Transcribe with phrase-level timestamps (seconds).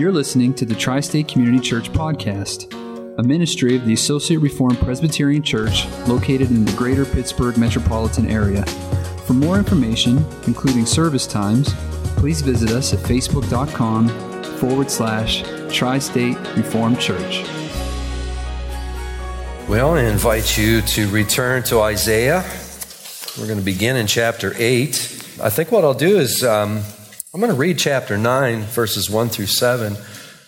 [0.00, 2.72] You're listening to the Tri State Community Church Podcast,
[3.18, 8.64] a ministry of the Associate Reformed Presbyterian Church located in the greater Pittsburgh metropolitan area.
[9.26, 11.74] For more information, including service times,
[12.16, 14.08] please visit us at facebook.com
[14.56, 17.44] forward slash Tri State Reformed Church.
[19.68, 22.42] Well, I invite you to return to Isaiah.
[23.38, 24.88] We're going to begin in chapter 8.
[25.42, 26.84] I think what I'll do is um,
[27.32, 29.96] I'm going to read chapter 9, verses 1 through 7,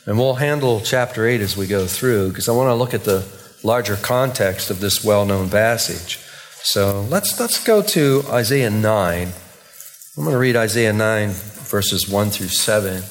[0.05, 3.05] and we'll handle chapter 8 as we go through because I want to look at
[3.05, 3.25] the
[3.63, 6.19] larger context of this well known passage.
[6.65, 9.29] So let's, let's go to Isaiah 9.
[9.29, 13.05] I'm going to read Isaiah 9, verses 1 through 7,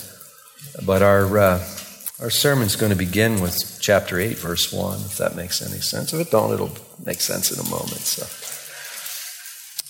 [0.85, 1.66] but our, uh,
[2.20, 6.13] our sermon's going to begin with chapter 8, verse 1, if that makes any sense.
[6.13, 8.02] If it don't, it'll make sense in a moment.
[8.02, 8.27] So.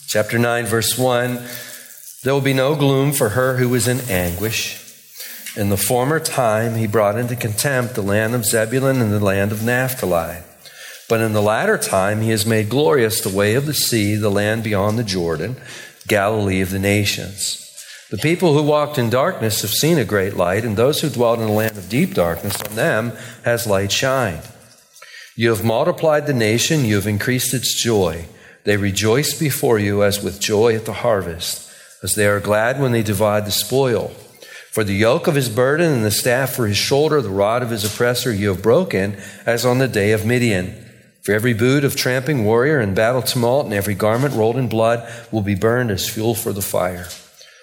[0.06, 1.40] Chapter 9, verse 1
[2.24, 4.78] There will be no gloom for her who is in anguish.
[5.58, 9.52] In the former time, he brought into contempt the land of Zebulun and the land
[9.52, 10.38] of Naphtali.
[11.10, 14.30] But in the latter time, he has made glorious the way of the sea, the
[14.30, 15.58] land beyond the Jordan,
[16.08, 17.58] Galilee of the nations.
[18.12, 21.40] The people who walked in darkness have seen a great light, and those who dwelt
[21.40, 23.14] in a land of deep darkness, on them
[23.46, 24.44] has light shined.
[25.36, 28.26] You have multiplied the nation, you have increased its joy.
[28.64, 31.71] They rejoice before you as with joy at the harvest,
[32.04, 34.10] as they are glad when they divide the spoil.
[34.72, 37.72] For the yoke of his burden and the staff for his shoulder, the rod of
[37.72, 40.86] his oppressor, you have broken, as on the day of Midian.
[41.24, 45.08] For every boot of tramping warrior and battle tumult, and every garment rolled in blood
[45.32, 47.08] will be burned as fuel for the fire.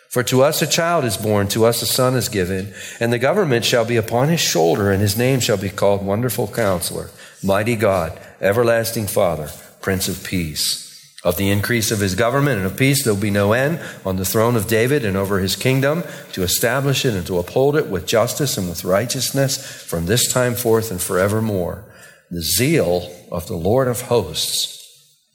[0.08, 3.18] For to us a child is born, to us a son is given, and the
[3.18, 7.10] government shall be upon his shoulder, and his name shall be called Wonderful Counselor,
[7.42, 9.50] Mighty God, Everlasting Father,
[9.80, 10.87] Prince of Peace.
[11.28, 14.16] Of the increase of his government and of peace there will be no end on
[14.16, 17.88] the throne of David and over his kingdom, to establish it and to uphold it
[17.88, 21.84] with justice and with righteousness from this time forth and forevermore.
[22.30, 24.82] The zeal of the Lord of hosts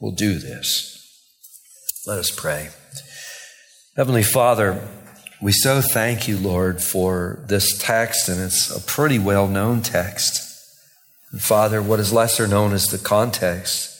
[0.02, 1.00] will do this.
[2.08, 2.70] Let us pray.
[3.96, 4.90] Heavenly Father,
[5.44, 10.42] we so thank you, Lord, for this text, and it's a pretty well known text.
[11.32, 13.93] And Father, what is lesser known is the context.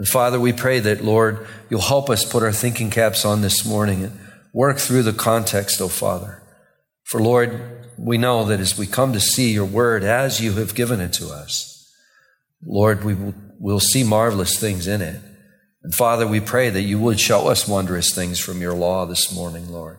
[0.00, 3.66] And Father, we pray that, Lord, you'll help us put our thinking caps on this
[3.66, 4.18] morning and
[4.50, 6.42] work through the context, oh Father.
[7.04, 7.60] For, Lord,
[7.98, 11.12] we know that as we come to see your word as you have given it
[11.12, 11.86] to us,
[12.64, 13.14] Lord, we
[13.58, 15.20] will see marvelous things in it.
[15.82, 19.30] And Father, we pray that you would show us wondrous things from your law this
[19.30, 19.98] morning, Lord.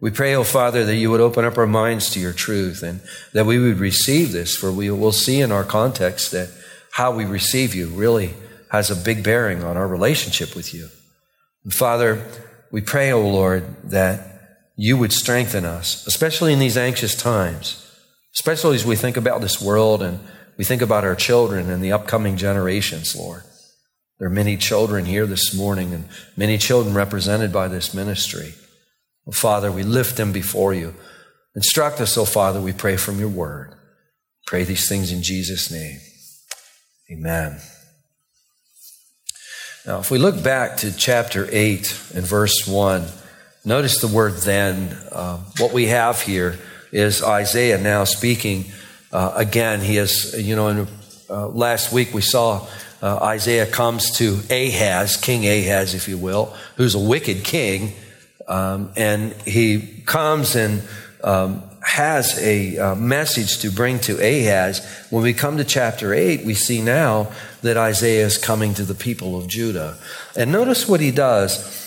[0.00, 3.02] We pray, oh Father, that you would open up our minds to your truth and
[3.34, 6.48] that we would receive this, for we will see in our context that
[6.92, 8.32] how we receive you really
[8.70, 10.88] has a big bearing on our relationship with you.
[11.64, 12.26] And Father,
[12.70, 14.36] we pray, O oh Lord, that
[14.76, 17.82] you would strengthen us, especially in these anxious times,
[18.34, 20.20] especially as we think about this world and
[20.58, 23.42] we think about our children and the upcoming generations, Lord.
[24.18, 28.54] There are many children here this morning and many children represented by this ministry.
[29.26, 30.94] Oh, Father, we lift them before you.
[31.54, 33.74] Instruct us, O oh Father, we pray from your word.
[34.46, 35.98] Pray these things in Jesus' name.
[37.10, 37.60] Amen.
[39.86, 43.06] Now, if we look back to chapter 8 and verse 1,
[43.64, 44.88] notice the word then.
[45.12, 46.58] Uh, what we have here
[46.90, 48.64] is Isaiah now speaking
[49.12, 49.80] uh, again.
[49.80, 50.88] He is, you know, in,
[51.30, 52.66] uh, last week we saw
[53.00, 57.92] uh, Isaiah comes to Ahaz, King Ahaz, if you will, who's a wicked king.
[58.48, 60.82] Um, and he comes and
[61.22, 64.84] um, has a uh, message to bring to Ahaz.
[65.08, 67.32] When we come to chapter 8, we see now
[67.62, 69.96] that Isaiah is coming to the people of Judah.
[70.36, 71.84] And notice what he does.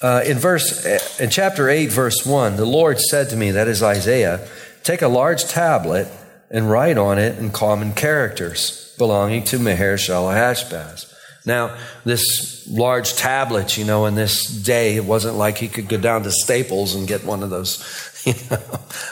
[0.00, 3.84] Uh, in verse in chapter 8 verse 1 the lord said to me that is
[3.84, 4.44] isaiah
[4.82, 6.08] take a large tablet
[6.50, 11.11] and write on it in common characters belonging to Maher-shalal-hash-baz
[11.44, 15.98] now this large tablet you know in this day it wasn't like he could go
[15.98, 18.56] down to staples and get one of those you know,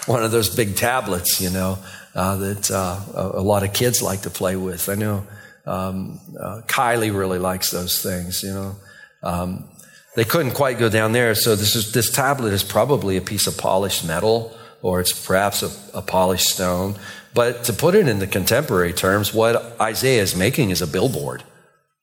[0.06, 1.78] one of those big tablets, you know,
[2.14, 4.88] uh, that uh, a, lot of kids like to play with.
[4.88, 5.26] I know
[5.66, 8.76] um, uh, Kylie really likes those things, you know.
[9.22, 9.68] Um,
[10.14, 13.46] they couldn't quite go down there, so this is this tablet is probably a piece
[13.46, 16.96] of polished metal, or it's perhaps a, a polished stone.
[17.32, 21.44] But to put it into contemporary terms, what Isaiah is making is a billboard.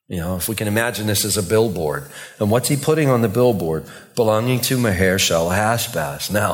[0.09, 2.06] You know, if we can imagine this as a billboard.
[2.39, 3.83] And what's he putting on the billboard?
[4.15, 6.31] Belonging to Meher Hashbaz.
[6.38, 6.54] Now,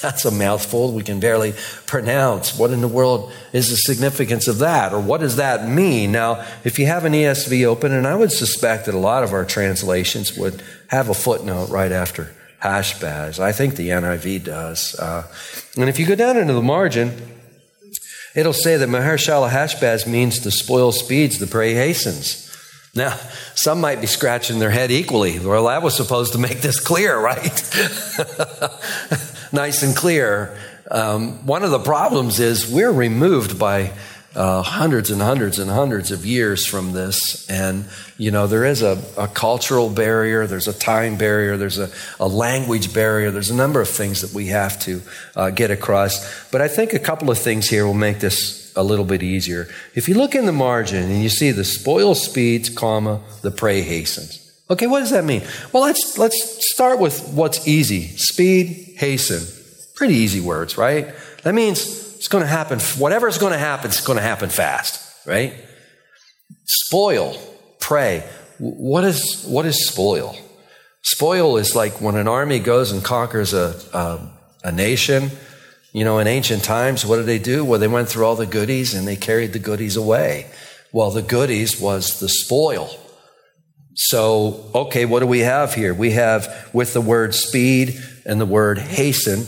[0.00, 1.54] that's a mouthful we can barely
[1.86, 2.56] pronounce.
[2.56, 4.92] What in the world is the significance of that?
[4.92, 6.12] Or what does that mean?
[6.12, 9.32] Now, if you have an ESV open, and I would suspect that a lot of
[9.32, 12.32] our translations would have a footnote right after
[12.62, 13.40] Hashbaz.
[13.40, 14.94] I think the NIV does.
[14.94, 15.26] Uh,
[15.76, 17.40] and if you go down into the margin,
[18.36, 22.41] it'll say that Maher Hashbaz means the spoil speeds, the prey hastens.
[22.94, 23.18] Now,
[23.54, 25.38] some might be scratching their head equally.
[25.38, 27.42] Well, that was supposed to make this clear, right?
[29.52, 30.58] nice and clear.
[30.90, 33.92] Um, one of the problems is we're removed by
[34.34, 37.48] uh, hundreds and hundreds and hundreds of years from this.
[37.48, 37.86] And,
[38.18, 41.90] you know, there is a, a cultural barrier, there's a time barrier, there's a,
[42.20, 45.00] a, language barrier, there's a number of things that we have to
[45.34, 46.50] uh, get across.
[46.50, 49.68] But I think a couple of things here will make this a little bit easier.
[49.94, 53.82] If you look in the margin and you see the spoil speeds, comma, the prey
[53.82, 54.38] hastens.
[54.70, 55.42] Okay, what does that mean?
[55.72, 58.08] Well, let's, let's start with what's easy.
[58.16, 59.42] Speed, hasten.
[59.96, 61.14] Pretty easy words, right?
[61.42, 62.80] That means it's going to happen.
[62.98, 65.54] Whatever is going to happen, it's going to happen fast, right?
[66.64, 67.36] Spoil,
[67.80, 68.24] prey.
[68.58, 70.36] What is, what is spoil?
[71.02, 74.30] Spoil is like when an army goes and conquers a, a,
[74.64, 75.30] a nation.
[75.92, 77.64] You know, in ancient times, what did they do?
[77.64, 80.46] Well, they went through all the goodies and they carried the goodies away.
[80.92, 82.90] Well, the goodies was the spoil.
[83.94, 85.92] So, okay, what do we have here?
[85.92, 89.46] We have with the word speed and the word hasten,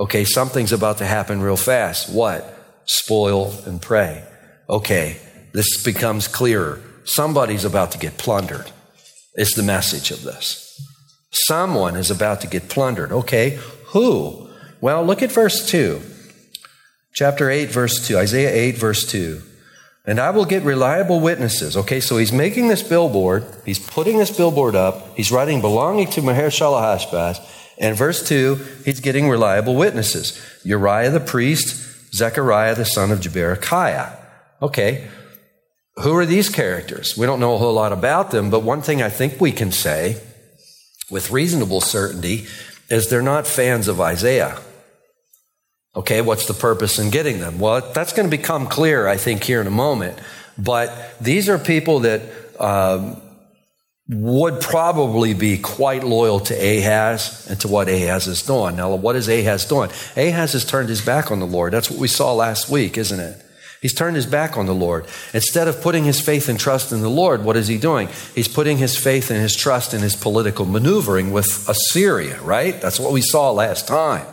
[0.00, 2.08] Okay, something's about to happen real fast.
[2.08, 2.56] What?
[2.86, 4.24] Spoil and prey.
[4.68, 5.18] Okay,
[5.52, 6.80] this becomes clearer.
[7.04, 8.70] Somebody's about to get plundered,
[9.34, 10.66] is the message of this.
[11.32, 13.12] Someone is about to get plundered.
[13.12, 14.48] Okay, who?
[14.80, 16.00] Well, look at verse 2.
[17.12, 18.16] Chapter 8, verse 2.
[18.16, 19.42] Isaiah 8, verse 2.
[20.06, 21.76] And I will get reliable witnesses.
[21.76, 23.44] Okay, so he's making this billboard.
[23.66, 25.16] He's putting this billboard up.
[25.16, 27.40] He's writing belonging to Maher-shalal-hash-baz.
[27.78, 28.54] And verse 2,
[28.84, 34.16] he's getting reliable witnesses Uriah the priest, Zechariah the son of Jeberechiah.
[34.62, 35.08] Okay,
[35.96, 37.16] who are these characters?
[37.16, 39.72] We don't know a whole lot about them, but one thing I think we can
[39.72, 40.22] say
[41.10, 42.46] with reasonable certainty
[42.90, 44.58] is they're not fans of Isaiah.
[45.94, 47.58] Okay, what's the purpose in getting them?
[47.58, 50.18] Well, that's going to become clear, I think, here in a moment.
[50.56, 52.22] But these are people that
[52.60, 53.20] um,
[54.08, 58.76] would probably be quite loyal to Ahaz and to what Ahaz is doing.
[58.76, 59.90] Now, what is Ahaz doing?
[60.16, 61.72] Ahaz has turned his back on the Lord.
[61.72, 63.44] That's what we saw last week, isn't it?
[63.82, 65.06] He's turned his back on the Lord.
[65.32, 68.08] Instead of putting his faith and trust in the Lord, what is he doing?
[68.34, 72.80] He's putting his faith and his trust in his political maneuvering with Assyria, right?
[72.80, 74.26] That's what we saw last time.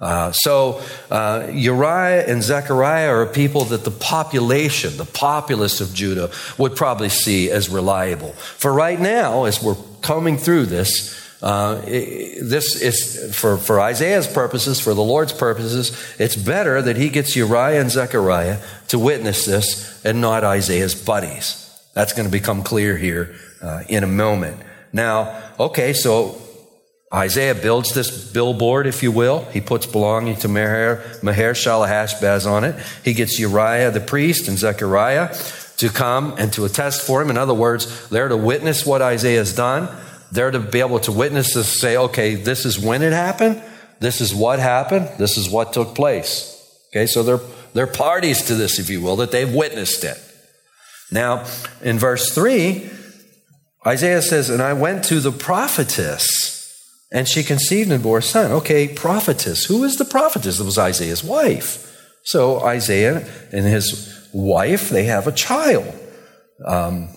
[0.00, 0.80] Uh, so
[1.10, 7.08] uh, Uriah and Zechariah are people that the population, the populace of Judah, would probably
[7.08, 8.32] see as reliable.
[8.32, 14.80] For right now, as we're coming through this, uh, this is for, for Isaiah's purposes,
[14.80, 20.04] for the Lord's purposes, it's better that he gets Uriah and Zechariah to witness this
[20.04, 21.64] and not Isaiah's buddies.
[21.94, 24.60] That's going to become clear here uh, in a moment.
[24.92, 26.40] Now, okay, so
[27.12, 29.44] Isaiah builds this billboard, if you will.
[29.46, 32.74] He puts belonging to Maher, Maher-shalal-hash-baz on it.
[33.02, 35.34] He gets Uriah the priest and Zechariah
[35.78, 37.30] to come and to attest for him.
[37.30, 39.88] In other words, they're to witness what Isaiah has done.
[40.32, 43.62] They're to be able to witness to say, okay, this is when it happened.
[44.00, 45.08] This is what happened.
[45.16, 46.54] This is what took place.
[46.90, 47.40] Okay, so they're,
[47.72, 50.18] they're parties to this, if you will, that they've witnessed it.
[51.10, 51.46] Now,
[51.80, 52.90] in verse 3,
[53.86, 56.57] Isaiah says, And I went to the prophetess
[57.10, 58.52] and she conceived and bore a son.
[58.52, 59.64] Okay, prophetess.
[59.64, 60.60] Who is the prophetess?
[60.60, 61.84] It was Isaiah's wife.
[62.22, 65.94] So Isaiah and his wife, they have a child.
[66.66, 67.08] Um,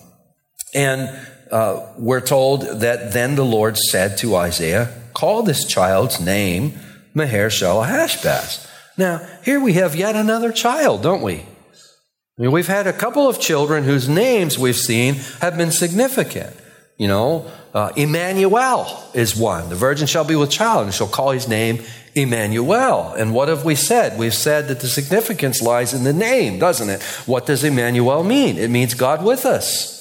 [0.74, 1.14] and
[1.50, 6.78] uh, we're told that then the Lord said to Isaiah, Call this child's name
[7.12, 8.66] Maher-shalal-hash-baz.
[8.96, 11.34] Now, here we have yet another child, don't we?
[11.34, 11.44] I
[12.38, 16.56] mean, we've had a couple of children whose names we've seen have been significant.
[16.98, 19.68] You know, uh, Emmanuel is one.
[19.68, 21.82] The virgin shall be with child and shall call his name
[22.14, 23.14] Emmanuel.
[23.14, 24.18] And what have we said?
[24.18, 27.02] We've said that the significance lies in the name, doesn't it?
[27.26, 28.58] What does Emmanuel mean?
[28.58, 29.98] It means God with us.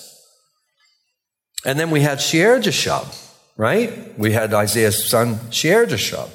[1.66, 3.16] And then we had Shear-jashub,
[3.56, 4.18] right?
[4.20, 6.30] We had Isaiah's son Shear-jashub.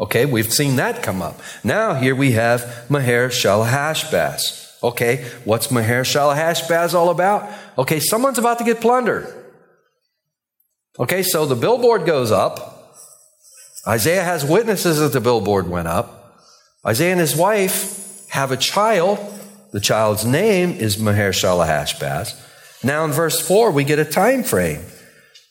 [0.00, 1.38] Okay, we've seen that come up.
[1.62, 4.78] Now here we have Maher-shalal-hash-baz.
[4.82, 7.50] Okay, what's Maher-shalal-hash-baz all about?
[7.78, 9.39] Okay, someone's about to get plundered.
[11.00, 12.94] Okay, so the billboard goes up.
[13.88, 16.36] Isaiah has witnesses that the billboard went up.
[16.86, 19.18] Isaiah and his wife have a child.
[19.72, 22.38] The child's name is Maher-shalal-hash-baz.
[22.84, 24.82] Now in verse 4, we get a time frame.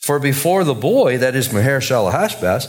[0.02, 2.68] For before the boy, that is Maher-shalal-hash-baz,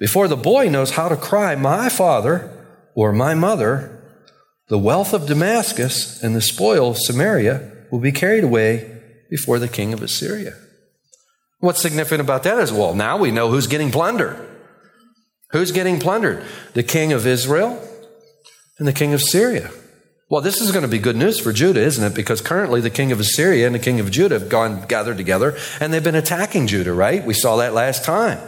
[0.00, 2.52] before the boy knows how to cry, My father
[2.96, 3.94] or my mother,
[4.66, 9.68] the wealth of Damascus and the spoil of Samaria will be carried away before the
[9.68, 10.54] king of Assyria.
[11.60, 14.38] What's significant about that is, well, now we know who's getting plundered.
[15.50, 16.44] Who's getting plundered?
[16.74, 17.82] The king of Israel
[18.78, 19.70] and the king of Syria.
[20.30, 22.14] Well, this is going to be good news for Judah, isn't it?
[22.14, 25.56] Because currently the king of Assyria and the king of Judah have gone gathered together
[25.80, 27.24] and they've been attacking Judah, right?
[27.24, 28.38] We saw that last time.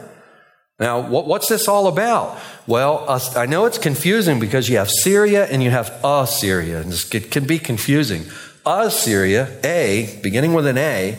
[0.78, 2.38] Now, what's this all about?
[2.66, 3.04] Well,
[3.36, 7.46] I know it's confusing because you have Syria and you have Assyria, and it can
[7.46, 8.24] be confusing.
[8.64, 11.18] Assyria, A, beginning with an A,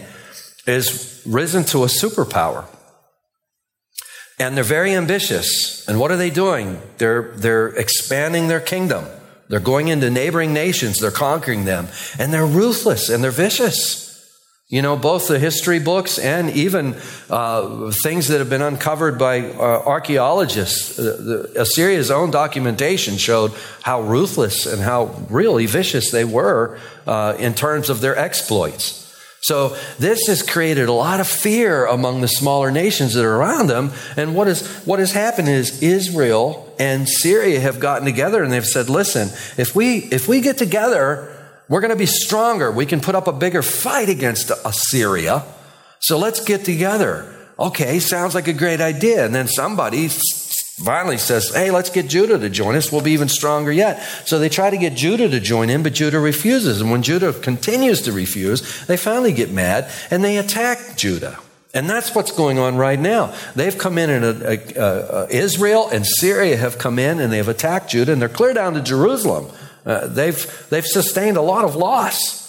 [0.65, 2.65] is risen to a superpower.
[4.39, 5.87] And they're very ambitious.
[5.87, 6.81] And what are they doing?
[6.97, 9.05] They're, they're expanding their kingdom.
[9.49, 14.07] They're going into neighboring nations, they're conquering them, and they're ruthless and they're vicious.
[14.69, 16.95] You know, both the history books and even
[17.29, 20.97] uh, things that have been uncovered by uh, archaeologists.
[20.97, 21.03] Uh,
[21.53, 23.51] the, Assyria's own documentation showed
[23.81, 29.00] how ruthless and how really vicious they were uh, in terms of their exploits.
[29.41, 33.67] So this has created a lot of fear among the smaller nations that are around
[33.67, 33.91] them.
[34.15, 38.63] And what, is, what has happened is Israel and Syria have gotten together and they've
[38.63, 41.35] said, listen, if we, if we get together,
[41.67, 42.71] we're going to be stronger.
[42.71, 45.43] We can put up a bigger fight against Assyria.
[45.99, 47.35] So let's get together.
[47.57, 49.25] Okay, sounds like a great idea.
[49.25, 50.09] And then somebody
[50.77, 52.91] finally says, Hey, let's get Judah to join us.
[52.91, 54.01] We'll be even stronger yet.
[54.25, 56.81] So they try to get Judah to join in, but Judah refuses.
[56.81, 61.39] And when Judah continues to refuse, they finally get mad and they attack Judah.
[61.73, 63.33] And that's what's going on right now.
[63.55, 67.89] They've come in, and uh, uh, Israel and Syria have come in and they've attacked
[67.89, 69.49] Judah, and they're clear down to Jerusalem.
[69.85, 72.40] Uh, they've, they've sustained a lot of loss.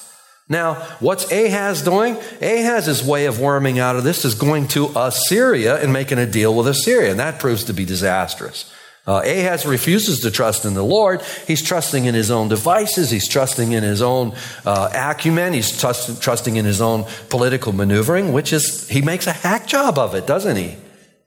[0.49, 2.17] Now, what's Ahaz doing?
[2.41, 6.55] Ahaz's way of worming out of this is going to Assyria and making a deal
[6.55, 8.73] with Assyria, and that proves to be disastrous.
[9.05, 11.23] Uh, Ahaz refuses to trust in the Lord.
[11.47, 13.11] He's trusting in his own devices.
[13.11, 14.33] He's trusting in his own
[14.65, 15.55] uh, acumen.
[15.55, 19.99] He's trust, trusting in his own political maneuvering, which is, he makes a hack job
[19.99, 20.77] of it, doesn't he?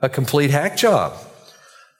[0.02, 1.18] A complete hack job.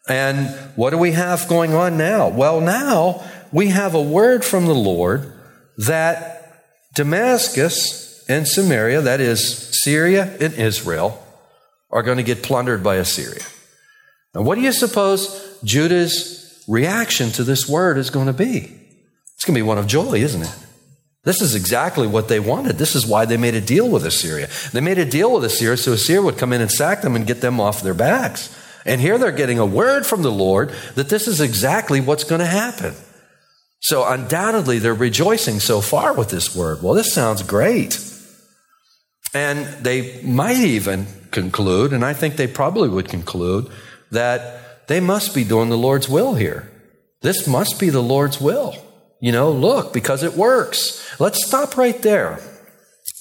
[0.08, 2.30] And what do we have going on now?
[2.30, 5.34] Well, now we have a word from the Lord
[5.78, 6.45] that
[6.96, 11.22] Damascus and Samaria, that is Syria and Israel,
[11.92, 13.44] are going to get plundered by Assyria.
[14.34, 18.80] Now, what do you suppose Judah's reaction to this word is going to be?
[19.36, 20.56] It's going to be one of joy, isn't it?
[21.24, 22.78] This is exactly what they wanted.
[22.78, 24.48] This is why they made a deal with Assyria.
[24.74, 27.26] They made a deal with Assyria so Assyria would come in and sack them and
[27.26, 28.56] get them off their backs.
[28.86, 32.40] And here they're getting a word from the Lord that this is exactly what's going
[32.40, 32.94] to happen.
[33.86, 36.82] So undoubtedly they're rejoicing so far with this word.
[36.82, 38.00] Well, this sounds great.
[39.32, 43.70] And they might even conclude, and I think they probably would conclude,
[44.10, 46.68] that they must be doing the Lord's will here.
[47.22, 48.74] This must be the Lord's will.
[49.22, 51.20] You know, look, because it works.
[51.20, 52.40] Let's stop right there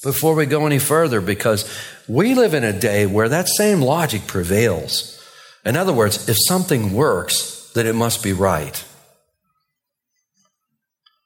[0.02, 1.70] before we go any further because
[2.08, 5.22] we live in a day where that same logic prevails.
[5.62, 8.82] In other words, if something works, then it must be right.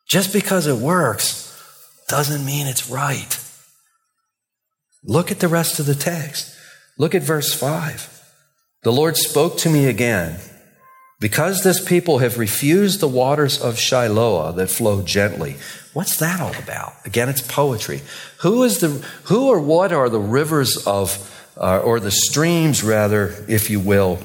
[0.08, 1.44] Just because it works
[2.08, 3.38] doesn't mean it's right.
[5.04, 6.56] Look at the rest of the text.
[6.98, 8.14] Look at verse 5.
[8.82, 10.40] The Lord spoke to me again.
[11.20, 15.56] Because this people have refused the waters of Shiloah that flow gently.
[15.92, 16.92] What's that all about?
[17.04, 18.02] Again, it's poetry.
[18.42, 18.88] Who is the,
[19.24, 24.20] who or what are the rivers of, uh, or the streams rather, if you will,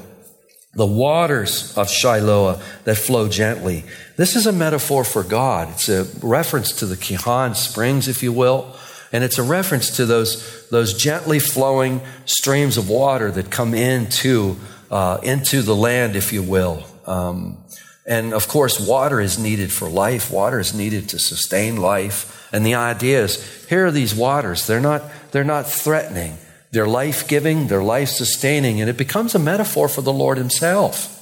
[0.76, 3.84] the waters of Shiloh that flow gently.
[4.16, 5.70] This is a metaphor for God.
[5.70, 8.76] It's a reference to the Gihon springs, if you will.
[9.12, 14.58] And it's a reference to those, those gently flowing streams of water that come into,
[14.90, 16.84] uh, into the land, if you will.
[17.06, 17.64] Um,
[18.08, 20.32] and of course, water is needed for life.
[20.32, 22.50] Water is needed to sustain life.
[22.52, 24.66] And the idea is, here are these waters.
[24.66, 26.38] They're not, they're not threatening.
[26.74, 31.20] They're life giving, they're life sustaining, and it becomes a metaphor for the Lord Himself.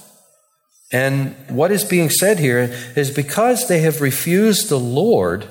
[0.90, 5.46] And what is being said here is because they have refused the Lord,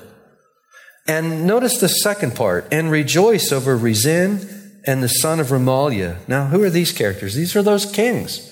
[1.06, 6.16] and notice the second part, and rejoice over Rezin and the son of Remaliah.
[6.26, 7.36] Now, who are these characters?
[7.36, 8.48] These are those kings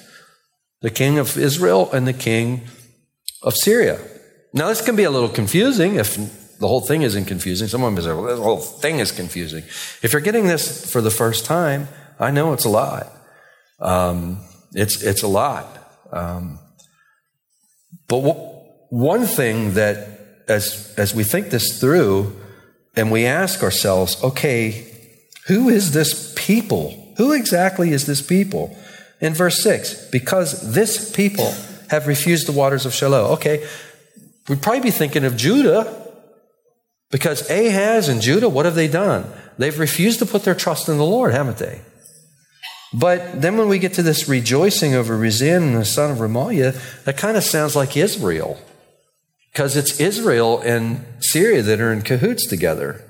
[0.83, 2.63] the king of Israel and the king
[3.43, 3.99] of Syria.
[4.55, 6.17] Now, this can be a little confusing if
[6.61, 7.69] the whole thing isn't confusing.
[7.69, 9.65] Someone say, well, the whole thing is confusing.
[10.03, 11.89] If you're getting this for the first time,
[12.19, 13.11] I know it's a lot.
[13.81, 15.67] Um, it's, it's a lot.
[16.13, 16.59] Um,
[18.09, 18.47] but w-
[18.91, 22.39] one thing that, as, as we think this through
[22.95, 24.87] and we ask ourselves, okay,
[25.47, 27.15] who is this people?
[27.17, 28.77] Who exactly is this people?
[29.23, 31.55] In verse 6, because this people
[31.89, 33.33] have refused the waters of Shiloh.
[33.33, 33.67] Okay,
[34.49, 36.10] we'd probably be thinking of Judah
[37.11, 39.31] because Ahaz and Judah, what have they done?
[39.59, 41.83] They've refused to put their trust in the Lord, haven't they?
[42.93, 47.05] But then when we get to this rejoicing over Rezin and the son of Remaliah,
[47.05, 48.59] that kind of sounds like Israel.
[49.53, 53.05] Because it's Israel and Syria that are in cahoots together.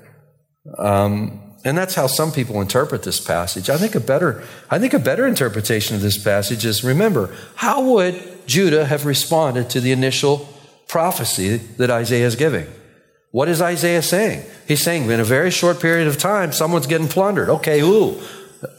[0.77, 3.69] Um, and that's how some people interpret this passage.
[3.69, 7.83] I think a better, I think a better interpretation of this passage is remember, how
[7.83, 10.49] would Judah have responded to the initial
[10.87, 12.67] prophecy that Isaiah is giving?
[13.31, 14.45] What is Isaiah saying?
[14.67, 17.49] He's saying in a very short period of time, someone's getting plundered.
[17.49, 18.21] Okay, who?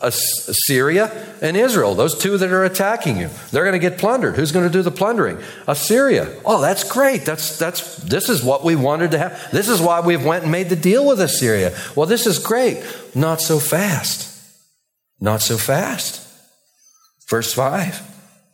[0.01, 3.29] Assyria and Israel, those two that are attacking you.
[3.51, 4.37] They're going to get plundered.
[4.37, 5.39] Who's going to do the plundering?
[5.67, 6.33] Assyria.
[6.45, 7.25] Oh, that's great.
[7.25, 9.51] That's that's this is what we wanted to have.
[9.51, 11.77] This is why we went and made the deal with Assyria.
[11.97, 12.85] Well, this is great.
[13.17, 14.29] Not so fast.
[15.21, 16.29] Not so fast.
[17.29, 18.03] Verse 5.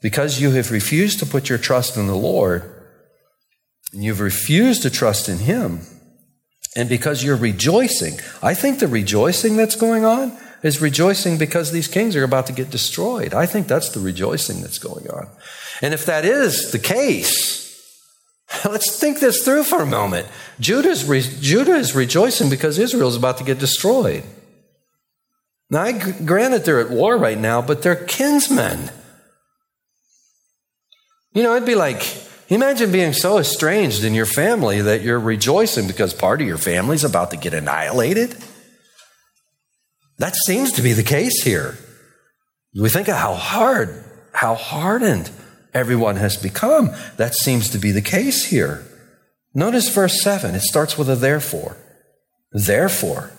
[0.00, 2.77] Because you have refused to put your trust in the Lord,
[3.92, 5.80] and you've refused to trust in him,
[6.76, 11.88] and because you're rejoicing, I think the rejoicing that's going on is rejoicing because these
[11.88, 13.32] kings are about to get destroyed.
[13.32, 15.28] I think that's the rejoicing that's going on.
[15.80, 17.68] And if that is the case,
[18.64, 20.26] let's think this through for a moment.
[20.58, 24.24] Judah's re- Judah is rejoicing because Israel is about to get destroyed.
[25.70, 28.90] Now, I, granted they're at war right now, but they're kinsmen.
[31.34, 32.02] You know, it'd be like,
[32.56, 37.04] imagine being so estranged in your family that you're rejoicing because part of your family's
[37.04, 38.36] about to get annihilated.
[40.18, 41.78] That seems to be the case here.
[42.78, 45.30] We think of how hard, how hardened
[45.74, 46.90] everyone has become.
[47.16, 48.84] That seems to be the case here.
[49.54, 50.54] Notice verse 7.
[50.54, 51.76] It starts with a therefore.
[52.52, 53.32] Therefore.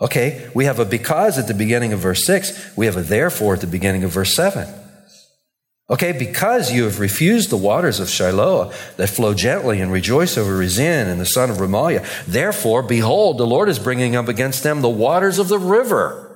[0.00, 2.76] Okay, we have a because at the beginning of verse 6.
[2.76, 4.66] We have a therefore at the beginning of verse 7.
[5.90, 10.56] Okay, because you have refused the waters of Shiloh that flow gently and rejoice over
[10.56, 14.82] Rezin and the son of Remaliah, therefore, behold, the Lord is bringing up against them
[14.82, 16.28] the waters of the river.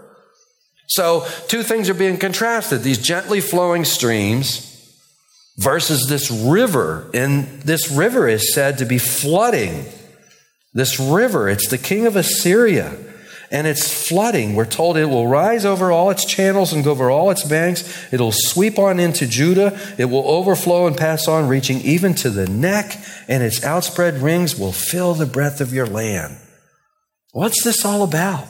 [0.89, 4.71] So, two things are being contrasted these gently flowing streams
[5.57, 7.09] versus this river.
[7.15, 9.87] And this river is said to be flooding.
[10.73, 12.97] This river, it's the king of Assyria
[13.55, 14.57] and it's flooding.
[14.57, 18.13] We're told it will rise over all its channels and go over all its banks.
[18.13, 19.79] It'll sweep on into Judah.
[19.97, 24.59] It will overflow and pass on, reaching even to the neck, and its outspread rings
[24.59, 26.37] will fill the breadth of your land.
[27.31, 28.49] What's this all about?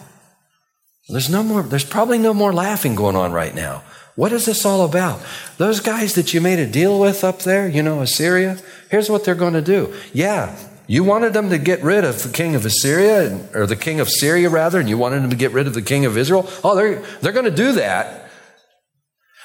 [1.10, 3.82] There's no more, there's probably no more laughing going on right now.
[4.16, 5.20] What is this all about?
[5.58, 8.56] Those guys that you made a deal with up there, you know, Assyria,
[8.90, 9.92] here's what they're going to do.
[10.14, 14.00] Yeah, you wanted them to get rid of the king of Assyria, or the king
[14.00, 16.48] of Syria, rather, and you wanted them to get rid of the king of Israel.
[16.62, 18.28] Oh, they're, they're going to do that.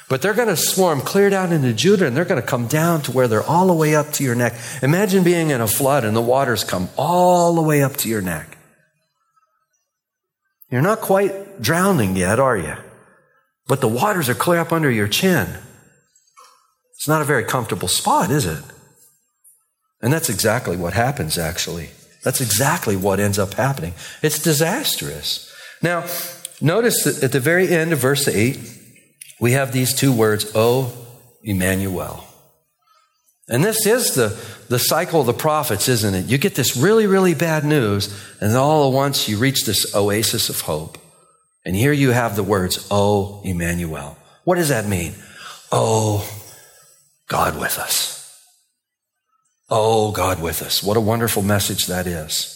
[0.09, 3.03] But they're going to swarm clear down into Judah, and they're going to come down
[3.03, 4.55] to where they're all the way up to your neck.
[4.81, 8.21] Imagine being in a flood and the waters come all the way up to your
[8.21, 8.57] neck.
[10.71, 12.75] You're not quite drowning yet, are you?
[13.67, 15.47] But the waters are clear up under your chin.
[16.95, 18.63] It's not a very comfortable spot, is it?
[20.01, 21.89] And that's exactly what happens, actually.
[22.23, 23.93] That's exactly what ends up happening.
[24.21, 25.53] It's disastrous.
[25.81, 26.05] Now,
[26.61, 28.59] notice that at the very end of verse 8,
[29.39, 30.93] we have these two words, O
[31.43, 32.25] Emmanuel.
[33.47, 36.25] And this is the, the cycle of the prophets, isn't it?
[36.25, 40.49] You get this really, really bad news, and all at once you reach this oasis
[40.49, 40.97] of hope.
[41.65, 44.17] And here you have the words, O Emmanuel.
[44.43, 45.15] What does that mean?
[45.71, 46.29] Oh,
[47.27, 48.18] God with us.
[49.69, 50.81] Oh, God with us.
[50.81, 52.55] What a wonderful message that is.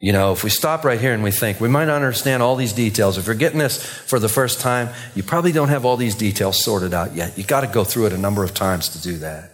[0.00, 2.56] You know, if we stop right here and we think, we might not understand all
[2.56, 3.16] these details.
[3.16, 6.62] If you're getting this for the first time, you probably don't have all these details
[6.62, 7.38] sorted out yet.
[7.38, 9.52] You've got to go through it a number of times to do that.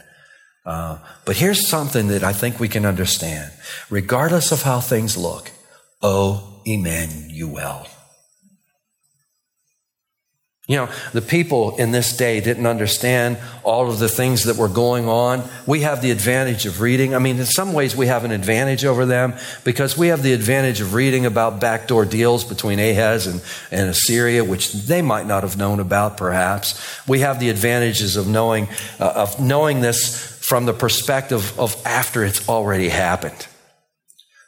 [0.66, 3.52] Uh, but here's something that I think we can understand.
[3.90, 5.50] Regardless of how things look,
[6.02, 7.86] oh, Emmanuel.
[10.70, 14.68] You know, the people in this day didn't understand all of the things that were
[14.68, 15.42] going on.
[15.66, 17.12] We have the advantage of reading.
[17.12, 20.32] I mean, in some ways, we have an advantage over them because we have the
[20.32, 25.42] advantage of reading about backdoor deals between Ahaz and, and Assyria, which they might not
[25.42, 26.80] have known about, perhaps.
[27.08, 28.68] We have the advantages of knowing,
[29.00, 33.48] uh, of knowing this from the perspective of after it's already happened.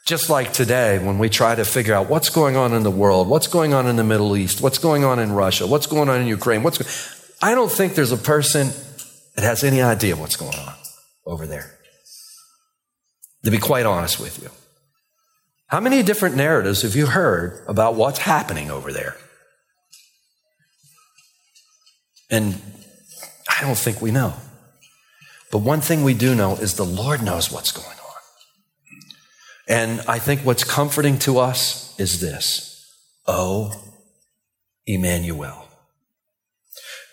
[0.05, 3.29] Just like today, when we try to figure out what's going on in the world,
[3.29, 6.19] what's going on in the Middle East, what's going on in Russia, what's going on
[6.19, 8.71] in Ukraine, what's I don't think there's a person
[9.35, 10.73] that has any idea what's going on
[11.25, 11.77] over there.
[13.45, 14.49] To be quite honest with you.
[15.67, 19.17] How many different narratives have you heard about what's happening over there?
[22.29, 22.61] And
[23.49, 24.33] I don't think we know.
[25.51, 28.02] But one thing we do know is the Lord knows what's going on.
[29.67, 32.69] And I think what's comforting to us is this
[33.27, 33.71] Oh,
[34.85, 35.67] Emmanuel.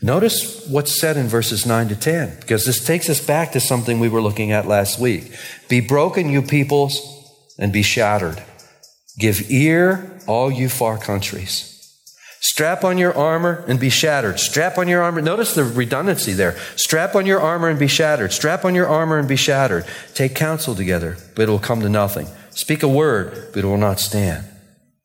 [0.02, 4.00] Notice what's said in verses 9 to 10, because this takes us back to something
[4.00, 5.34] we were looking at last week.
[5.68, 6.98] Be broken, you peoples,
[7.58, 8.42] and be shattered.
[9.18, 11.66] Give ear, all you far countries.
[12.40, 14.40] Strap on your armor and be shattered.
[14.40, 15.20] Strap on your armor.
[15.20, 16.56] Notice the redundancy there.
[16.76, 18.32] Strap on your armor and be shattered.
[18.32, 19.84] Strap on your armor and be shattered.
[20.14, 22.26] Take counsel together, but it will come to nothing.
[22.61, 24.44] Speak a word, but it will not stand.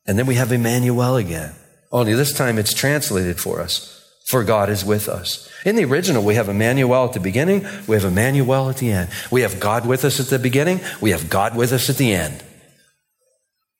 [0.06, 1.54] And then we have Emmanuel again.
[1.90, 5.48] Only this time it's translated for us for God is with us.
[5.64, 9.08] In the original, we have Emmanuel at the beginning, we have Emmanuel at the end.
[9.30, 12.12] We have God with us at the beginning, we have God with us at the
[12.12, 12.44] end.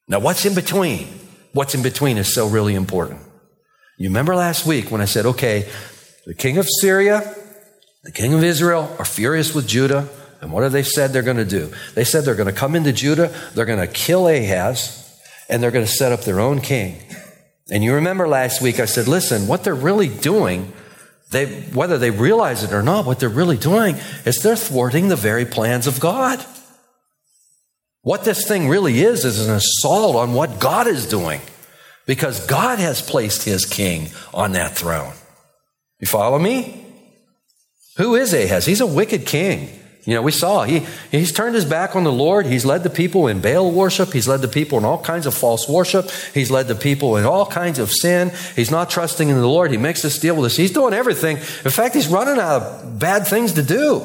[0.08, 1.08] Now, what's in between?
[1.52, 3.20] What's in between is so really important.
[3.98, 5.68] You remember last week when I said, okay,
[6.24, 7.34] the king of Syria,
[8.04, 10.08] the king of Israel are furious with Judah,
[10.40, 11.72] and what have they said they're going to do?
[11.94, 15.70] They said they're going to come into Judah, they're going to kill Ahaz, and they're
[15.70, 17.00] going to set up their own king.
[17.70, 20.72] And you remember last week I said, listen, what they're really doing,
[21.30, 25.16] they, whether they realize it or not, what they're really doing is they're thwarting the
[25.16, 26.44] very plans of God.
[28.02, 31.40] What this thing really is, is an assault on what God is doing
[32.06, 35.12] because God has placed his king on that throne.
[35.98, 36.84] You follow me?
[37.96, 38.64] Who is Ahaz?
[38.66, 39.70] He's a wicked king.
[40.06, 42.46] You know, we saw he, he's turned his back on the Lord.
[42.46, 44.12] He's led the people in Baal worship.
[44.12, 46.08] He's led the people in all kinds of false worship.
[46.32, 48.30] He's led the people in all kinds of sin.
[48.54, 49.72] He's not trusting in the Lord.
[49.72, 50.56] He makes this deal with us.
[50.56, 51.38] He's doing everything.
[51.38, 54.04] In fact, he's running out of bad things to do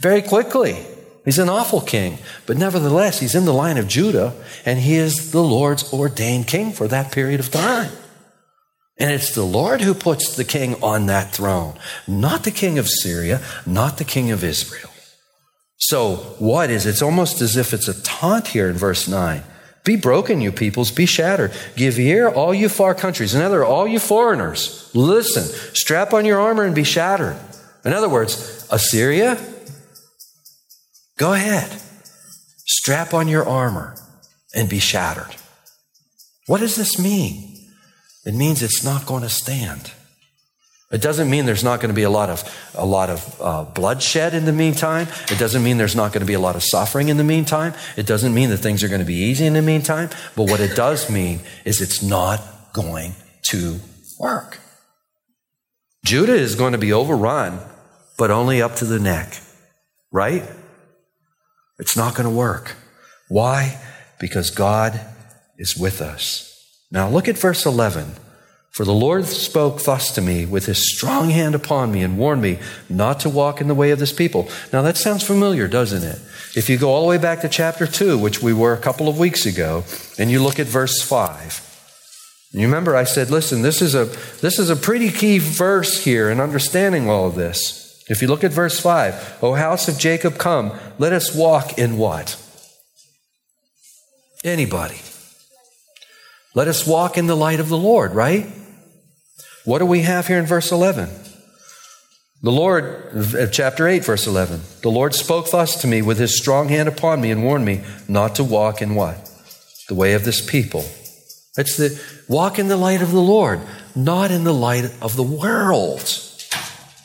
[0.00, 0.78] very quickly.
[1.26, 4.34] He's an awful king, but nevertheless, he's in the line of Judah,
[4.66, 7.90] and he is the Lord's ordained king for that period of time.
[8.96, 12.88] And it's the Lord who puts the king on that throne, not the king of
[12.88, 14.90] Syria, not the king of Israel.
[15.78, 19.42] So, what is it's almost as if it's a taunt here in verse 9.
[19.84, 21.52] Be broken, you peoples, be shattered.
[21.76, 23.34] Give ear, all you far countries.
[23.34, 25.42] In other words, all you foreigners, listen,
[25.74, 27.36] strap on your armor and be shattered.
[27.84, 29.36] In other words, Assyria,
[31.18, 31.70] go ahead,
[32.66, 33.94] strap on your armor
[34.54, 35.36] and be shattered.
[36.46, 37.53] What does this mean?
[38.24, 39.92] It means it's not going to stand.
[40.90, 43.64] It doesn't mean there's not going to be a lot of, a lot of uh,
[43.64, 45.08] bloodshed in the meantime.
[45.28, 47.74] It doesn't mean there's not going to be a lot of suffering in the meantime.
[47.96, 50.10] It doesn't mean that things are going to be easy in the meantime.
[50.36, 52.40] But what it does mean is it's not
[52.72, 53.14] going
[53.46, 53.80] to
[54.20, 54.58] work.
[56.04, 57.58] Judah is going to be overrun,
[58.16, 59.40] but only up to the neck,
[60.12, 60.44] right?
[61.80, 62.76] It's not going to work.
[63.28, 63.80] Why?
[64.20, 65.00] Because God
[65.58, 66.53] is with us.
[66.90, 68.16] Now look at verse 11.
[68.74, 72.42] For the Lord spoke thus to me with his strong hand upon me and warned
[72.42, 74.48] me not to walk in the way of this people.
[74.72, 76.18] Now that sounds familiar, doesn't it?
[76.56, 79.08] If you go all the way back to chapter 2, which we were a couple
[79.08, 79.84] of weeks ago,
[80.18, 81.70] and you look at verse 5.
[82.50, 84.06] You remember I said, listen, this is a
[84.40, 88.04] this is a pretty key verse here in understanding all of this.
[88.08, 91.96] If you look at verse 5, O house of Jacob, come, let us walk in
[91.96, 92.36] what?
[94.42, 95.00] Anybody.
[96.54, 98.46] Let us walk in the light of the Lord, right?
[99.64, 101.08] What do we have here in verse 11?
[102.42, 104.60] The Lord, uh, chapter 8, verse 11.
[104.82, 107.82] The Lord spoke thus to me with his strong hand upon me and warned me
[108.06, 109.30] not to walk in what?
[109.88, 110.84] The way of this people.
[111.56, 113.60] It's the walk in the light of the Lord,
[113.96, 116.02] not in the light of the world.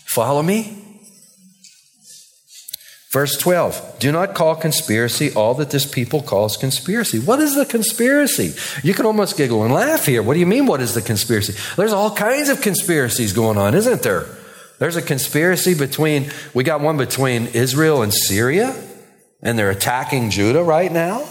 [0.05, 0.78] Follow me?
[3.11, 7.17] Verse 12, do not call conspiracy all that this people calls conspiracy.
[7.17, 8.53] What is the conspiracy?
[8.83, 10.21] You can almost giggle and laugh here.
[10.21, 11.55] What do you mean, what is the conspiracy?
[11.75, 14.27] There's all kinds of conspiracies going on, isn't there?
[14.77, 18.75] There's a conspiracy between, we got one between Israel and Syria,
[19.41, 21.27] and they're attacking Judah right now.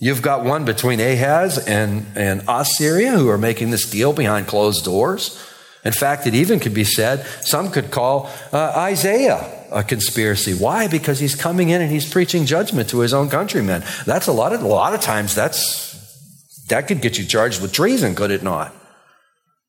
[0.00, 4.84] You've got one between Ahaz and, and Assyria who are making this deal behind closed
[4.84, 5.40] doors.
[5.84, 10.54] In fact, it even could be said, some could call uh, Isaiah a conspiracy.
[10.54, 10.88] Why?
[10.88, 13.82] Because he's coming in and he's preaching judgment to his own countrymen.
[14.04, 17.72] That's a lot of, a lot of times that's, that could get you charged with
[17.72, 18.74] treason, could it not?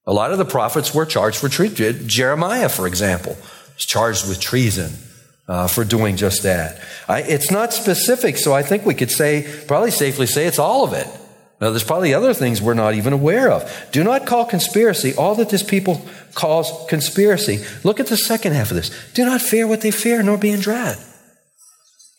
[0.06, 2.08] A lot of the prophets were charged for treason.
[2.08, 3.38] Jeremiah, for example,
[3.76, 4.92] was charged with treason.
[5.50, 6.78] Uh, for doing just that.
[7.08, 10.84] I, it's not specific, so I think we could say, probably safely say, it's all
[10.84, 11.08] of it.
[11.60, 13.90] Now, there's probably other things we're not even aware of.
[13.92, 17.66] Do not call conspiracy all that this people calls conspiracy.
[17.84, 18.92] Look at the second half of this.
[19.14, 20.98] Do not fear what they fear, nor be in dread.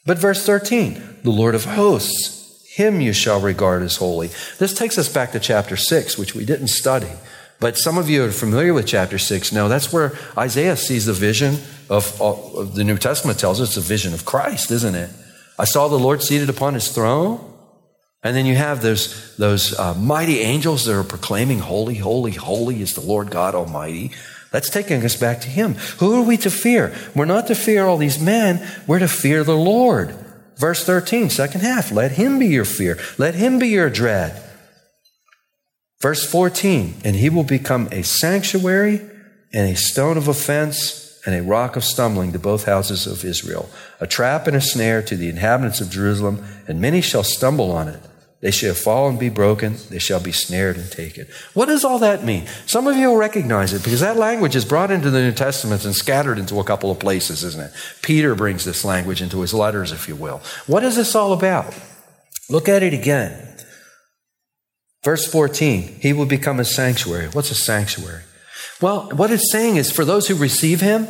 [0.04, 4.30] But verse 13, the Lord of hosts, him you shall regard as holy.
[4.58, 7.10] This takes us back to chapter 6, which we didn't study.
[7.60, 9.52] But some of you are familiar with chapter 6.
[9.52, 9.68] now.
[9.68, 13.88] that's where Isaiah sees the vision of, of the New Testament tells us it's a
[13.88, 15.10] vision of Christ, isn't it?
[15.58, 17.44] I saw the Lord seated upon his throne
[18.22, 22.82] and then you have those, those uh, mighty angels that are proclaiming, Holy, holy, holy
[22.82, 24.10] is the Lord God Almighty.
[24.50, 25.74] That's taking us back to him.
[25.98, 26.94] Who are we to fear?
[27.14, 30.14] We're not to fear all these men, we're to fear the Lord.
[30.56, 31.92] Verse 13, second half.
[31.92, 34.42] Let him be your fear, let him be your dread.
[36.00, 39.00] Verse 14, and he will become a sanctuary
[39.52, 43.68] and a stone of offense and a rock of stumbling to both houses of Israel,
[44.00, 47.88] a trap and a snare to the inhabitants of Jerusalem, and many shall stumble on
[47.88, 48.00] it.
[48.40, 49.76] They shall fall and be broken.
[49.90, 51.26] They shall be snared and taken.
[51.54, 52.46] What does all that mean?
[52.66, 55.84] Some of you will recognize it because that language is brought into the New Testament
[55.84, 57.72] and scattered into a couple of places, isn't it?
[58.00, 60.40] Peter brings this language into his letters, if you will.
[60.68, 61.74] What is this all about?
[62.48, 63.56] Look at it again.
[65.04, 67.28] Verse 14, he will become a sanctuary.
[67.28, 68.22] What's a sanctuary?
[68.80, 71.08] Well, what it's saying is for those who receive him,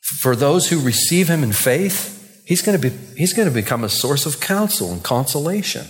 [0.00, 3.84] for those who receive him in faith, he's going to be he's going to become
[3.84, 5.86] a source of counsel and consolation.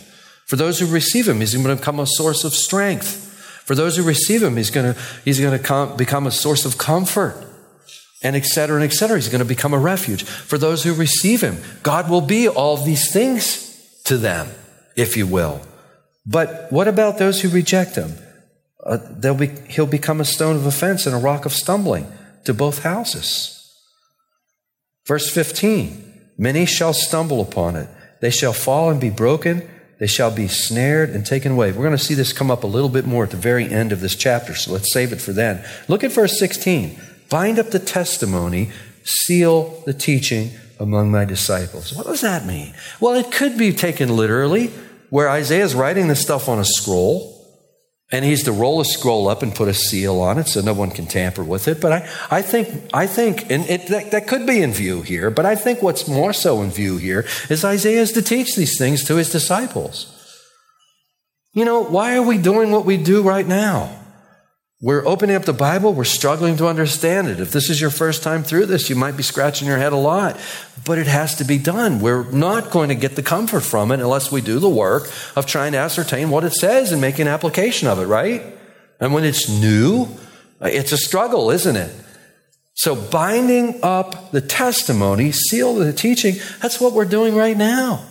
[0.46, 3.28] For those who receive him, he's going to become a source of strength.
[3.64, 6.64] For those who receive him, he's going to he's going to come, become a source
[6.64, 7.48] of comfort.
[8.24, 9.16] And et cetera, and et cetera.
[9.16, 10.22] He's going to become a refuge.
[10.22, 14.48] For those who receive him, God will be all these things to them,
[14.94, 15.60] if you will.
[16.24, 18.12] But what about those who reject him?
[18.84, 18.98] Uh,
[19.34, 22.10] be, he'll become a stone of offense and a rock of stumbling
[22.44, 23.58] to both houses.
[25.06, 27.88] Verse 15 Many shall stumble upon it.
[28.20, 29.68] They shall fall and be broken.
[29.98, 31.70] They shall be snared and taken away.
[31.70, 33.92] We're going to see this come up a little bit more at the very end
[33.92, 35.64] of this chapter, so let's save it for then.
[35.86, 36.98] Look at verse 16.
[37.28, 38.72] Bind up the testimony,
[39.04, 41.92] seal the teaching among my disciples.
[41.92, 42.74] What does that mean?
[42.98, 44.68] Well, it could be taken literally,
[45.10, 47.31] where Isaiah is writing this stuff on a scroll
[48.12, 50.74] and he's to roll a scroll up and put a seal on it so no
[50.74, 51.80] one can tamper with it.
[51.80, 55.30] But I, I think, I think, and it, that, that could be in view here,
[55.30, 58.78] but I think what's more so in view here is Isaiah is to teach these
[58.78, 60.18] things to his disciples.
[61.54, 63.98] You know, why are we doing what we do right now?
[64.82, 67.38] We're opening up the Bible, we're struggling to understand it.
[67.38, 69.96] If this is your first time through this, you might be scratching your head a
[69.96, 70.36] lot,
[70.84, 72.00] but it has to be done.
[72.00, 75.46] We're not going to get the comfort from it unless we do the work of
[75.46, 78.42] trying to ascertain what it says and make an application of it, right?
[78.98, 80.08] And when it's new,
[80.60, 81.94] it's a struggle, isn't it?
[82.74, 88.04] So binding up the testimony, seal the teaching, that's what we're doing right now.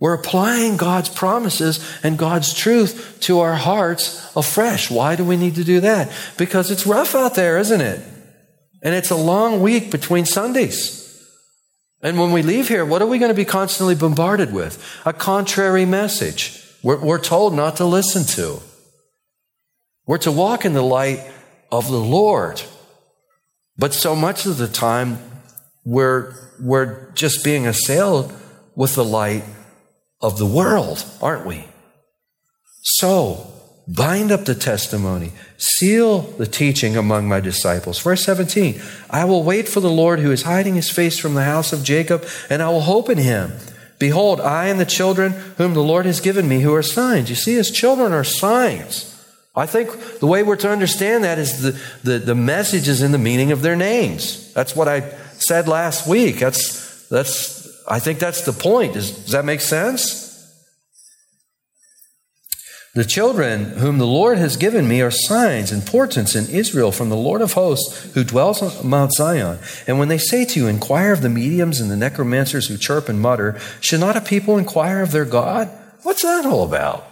[0.00, 4.90] We're applying God's promises and God's truth to our hearts afresh.
[4.90, 6.12] Why do we need to do that?
[6.36, 8.00] Because it's rough out there, isn't it?
[8.80, 11.04] And it's a long week between Sundays.
[12.00, 14.80] And when we leave here, what are we going to be constantly bombarded with?
[15.04, 16.64] A contrary message.
[16.84, 18.60] We're, we're told not to listen to.
[20.06, 21.28] We're to walk in the light
[21.72, 22.62] of the Lord.
[23.76, 25.18] But so much of the time,
[25.84, 28.32] we're, we're just being assailed
[28.76, 29.42] with the light
[30.20, 31.64] of the world, aren't we?
[32.82, 33.52] So,
[33.86, 37.98] bind up the testimony, seal the teaching among my disciples.
[38.00, 41.44] Verse 17 I will wait for the Lord who is hiding his face from the
[41.44, 43.52] house of Jacob, and I will hope in him.
[43.98, 47.30] Behold, I and the children whom the Lord has given me, who are signs.
[47.30, 49.14] You see, his children are signs.
[49.56, 53.10] I think the way we're to understand that is the, the, the message is in
[53.10, 54.52] the meaning of their names.
[54.52, 55.00] That's what I
[55.34, 56.38] said last week.
[56.38, 57.57] That's, that's
[57.88, 58.94] I think that's the point.
[58.94, 60.28] Does, does that make sense?
[62.94, 67.10] The children whom the Lord has given me are signs and portents in Israel from
[67.10, 69.58] the Lord of hosts who dwells on Mount Zion.
[69.86, 73.08] And when they say to you, Inquire of the mediums and the necromancers who chirp
[73.08, 75.68] and mutter, should not a people inquire of their God?
[76.02, 77.06] What's that all about?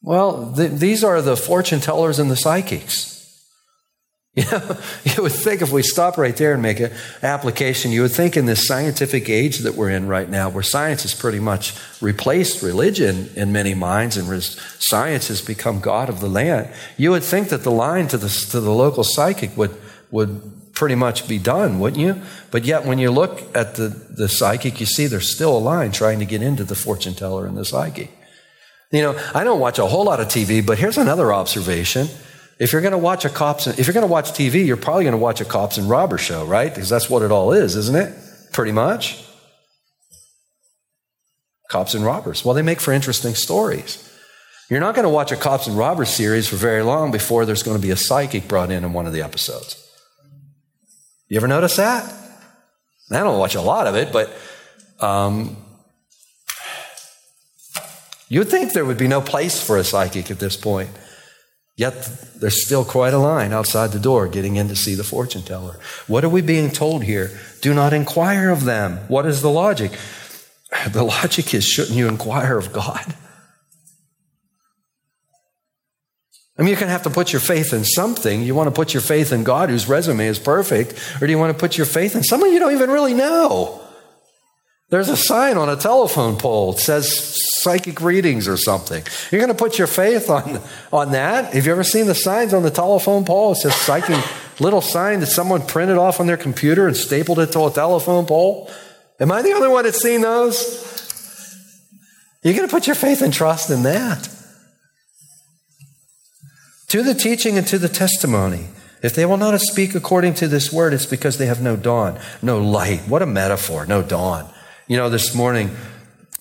[0.00, 3.19] Well, th- these are the fortune tellers and the psychics.
[4.36, 8.02] You know, you would think if we stop right there and make an application, you
[8.02, 11.40] would think in this scientific age that we're in right now, where science has pretty
[11.40, 17.10] much replaced religion in many minds and science has become God of the land, you
[17.10, 19.76] would think that the line to the, to the local psychic would,
[20.12, 22.22] would pretty much be done, wouldn't you?
[22.52, 25.90] But yet, when you look at the, the psychic, you see there's still a line
[25.90, 28.10] trying to get into the fortune teller and the psychic.
[28.92, 32.08] You know, I don't watch a whole lot of TV, but here's another observation.
[32.60, 35.04] If you're going to watch a cops, if you're going to watch TV, you're probably
[35.04, 36.72] going to watch a cops and robber show, right?
[36.72, 38.14] Because that's what it all is, isn't it?
[38.52, 39.24] Pretty much.
[41.70, 42.44] Cops and robbers.
[42.44, 44.06] Well, they make for interesting stories.
[44.68, 47.62] You're not going to watch a cops and robbers series for very long before there's
[47.62, 49.82] going to be a psychic brought in in one of the episodes.
[51.28, 52.12] You ever notice that?
[53.10, 54.30] I don't watch a lot of it, but
[55.00, 55.56] um,
[58.28, 60.90] you'd think there would be no place for a psychic at this point.
[61.80, 61.94] Yet
[62.38, 65.76] there's still quite a line outside the door getting in to see the fortune teller.
[66.06, 67.30] What are we being told here?
[67.62, 68.98] Do not inquire of them.
[69.08, 69.92] What is the logic?
[70.92, 73.14] The logic is shouldn't you inquire of God?
[76.58, 78.42] I mean, you're going to have to put your faith in something.
[78.42, 81.38] You want to put your faith in God, whose resume is perfect, or do you
[81.38, 83.80] want to put your faith in someone you don't even really know?
[84.90, 86.72] There's a sign on a telephone pole.
[86.72, 89.04] It says psychic readings or something.
[89.30, 90.60] You're going to put your faith on,
[90.92, 91.54] on that?
[91.54, 93.52] Have you ever seen the signs on the telephone pole?
[93.52, 94.18] It says psychic,
[94.60, 98.26] little sign that someone printed off on their computer and stapled it to a telephone
[98.26, 98.68] pole.
[99.20, 100.88] Am I the only one that's seen those?
[102.42, 104.28] You're going to put your faith and trust in that
[106.88, 108.66] to the teaching and to the testimony.
[109.02, 112.18] If they will not speak according to this word, it's because they have no dawn,
[112.42, 113.02] no light.
[113.02, 114.52] What a metaphor, no dawn.
[114.90, 115.70] You know, this morning,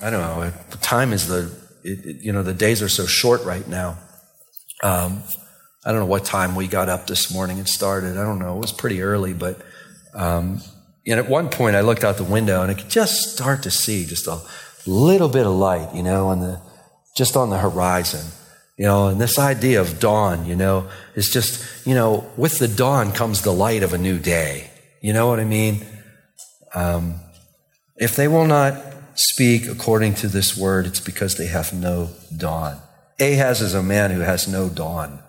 [0.01, 3.45] I don't know, time is the, it, it, you know, the days are so short
[3.45, 3.99] right now.
[4.81, 5.21] Um,
[5.85, 8.17] I don't know what time we got up this morning and started.
[8.17, 8.57] I don't know.
[8.57, 9.61] It was pretty early, but,
[10.15, 10.63] um,
[11.05, 13.69] and at one point I looked out the window and I could just start to
[13.69, 14.41] see just a
[14.87, 16.59] little bit of light, you know, on the,
[17.15, 18.25] just on the horizon.
[18.77, 22.67] You know, and this idea of dawn, you know, is just, you know, with the
[22.67, 24.71] dawn comes the light of a new day.
[25.01, 25.85] You know what I mean?
[26.73, 27.19] Um,
[27.99, 28.75] if they will not
[29.13, 32.79] speak according to this word, it's because they have no dawn.
[33.19, 35.19] Ahaz is a man who has no dawn.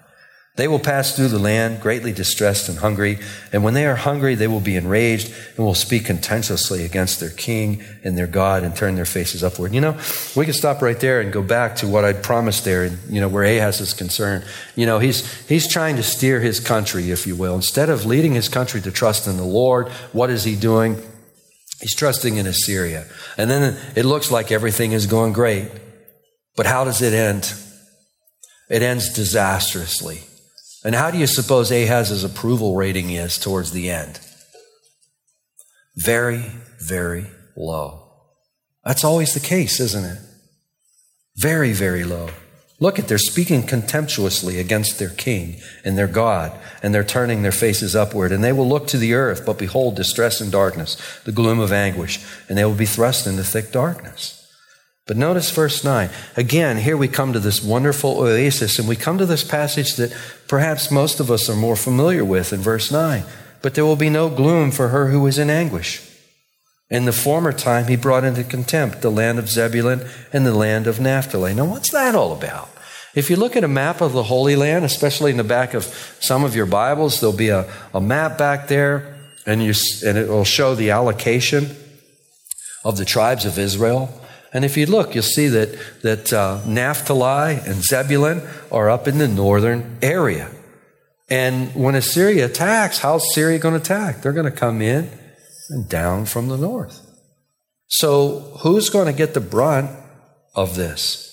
[0.57, 3.19] They will pass through the land greatly distressed and hungry.
[3.53, 7.31] And when they are hungry, they will be enraged and will speak contentiously against their
[7.31, 9.73] king and their God and turn their faces upward.
[9.73, 9.99] You know,
[10.37, 13.29] we can stop right there and go back to what I'd promised there, you know,
[13.29, 14.45] where Ahaz is concerned.
[14.77, 17.55] You know, he's, he's trying to steer his country, if you will.
[17.55, 21.01] Instead of leading his country to trust in the Lord, what is he doing?
[21.81, 23.07] He's trusting in Assyria.
[23.37, 25.69] And then it looks like everything is going great.
[26.57, 27.55] But how does it end?
[28.69, 30.21] It ends disastrously.
[30.85, 34.21] And how do you suppose Ahaz's approval rating is towards the end?
[35.97, 36.45] Very,
[36.81, 38.11] very low.
[38.85, 40.19] That's always the case, isn't it?
[41.37, 42.31] Very, very low.
[42.83, 47.53] Look at they're speaking contemptuously against their king and their God, and they're turning their
[47.53, 51.33] faces upward, and they will look to the earth, but behold distress and darkness, the
[51.33, 54.37] gloom of anguish, and they will be thrust into thick darkness.
[55.07, 56.09] But notice verse 9.
[56.39, 60.17] Again, here we come to this wonderful oasis, and we come to this passage that
[60.49, 63.25] perhaps most of us are more familiar with in verse 9.
[63.61, 66.10] But there will be no gloom for her who is in anguish.
[66.91, 70.89] In the former time, he brought into contempt the land of Zebulun and the land
[70.89, 71.55] of Naphtali.
[71.55, 72.69] Now, what's that all about?
[73.15, 75.85] If you look at a map of the Holy Land, especially in the back of
[76.21, 79.73] some of your Bibles, there'll be a, a map back there, and, you,
[80.05, 81.77] and it will show the allocation
[82.85, 84.13] of the tribes of Israel.
[84.53, 89.19] And if you look, you'll see that, that uh, Naphtali and Zebulun are up in
[89.19, 90.51] the northern area.
[91.29, 94.23] And when Assyria attacks, how's Syria going to attack?
[94.23, 95.09] They're going to come in
[95.71, 97.07] and down from the north.
[97.87, 99.91] So who's going to get the brunt
[100.55, 101.27] of this?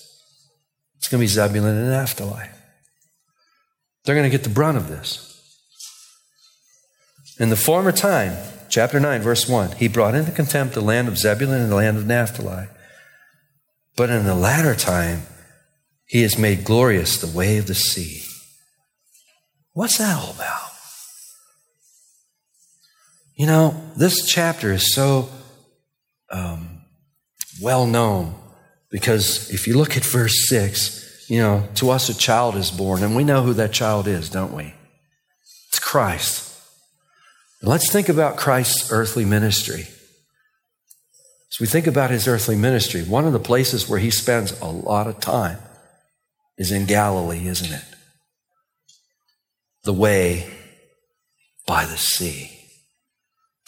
[0.96, 2.46] It's going to be Zebulun and Naphtali.
[4.04, 5.24] They're going to get the brunt of this.
[7.38, 8.36] In the former time,
[8.68, 11.96] chapter 9, verse 1, he brought into contempt the land of Zebulun and the land
[11.96, 12.66] of Naphtali.
[13.96, 15.22] But in the latter time,
[16.06, 18.22] he has made glorious the way of the sea.
[19.74, 20.67] What's that all about?
[23.38, 25.28] You know, this chapter is so
[26.28, 26.80] um,
[27.62, 28.34] well known
[28.90, 33.04] because if you look at verse 6, you know, to us a child is born,
[33.04, 34.74] and we know who that child is, don't we?
[35.68, 36.52] It's Christ.
[37.62, 39.86] let's think about Christ's earthly ministry.
[41.52, 44.66] As we think about his earthly ministry, one of the places where he spends a
[44.66, 45.58] lot of time
[46.56, 47.84] is in Galilee, isn't it?
[49.84, 50.50] The way
[51.68, 52.57] by the sea.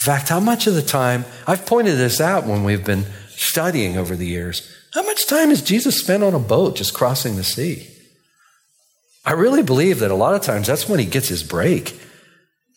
[0.00, 3.98] In fact, how much of the time, I've pointed this out when we've been studying
[3.98, 7.44] over the years, how much time has Jesus spent on a boat just crossing the
[7.44, 7.86] sea?
[9.26, 12.00] I really believe that a lot of times that's when he gets his break.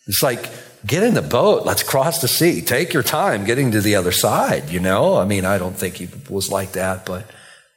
[0.06, 0.50] It's like
[0.86, 1.64] get in the boat.
[1.64, 2.60] Let's cross the sea.
[2.60, 5.16] Take your time getting to the other side, you know?
[5.16, 7.24] I mean, I don't think he was like that, but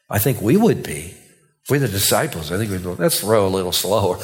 [0.10, 1.16] I think we would be.
[1.64, 4.20] If we're the disciples, I think we'd go, let's row a little slower.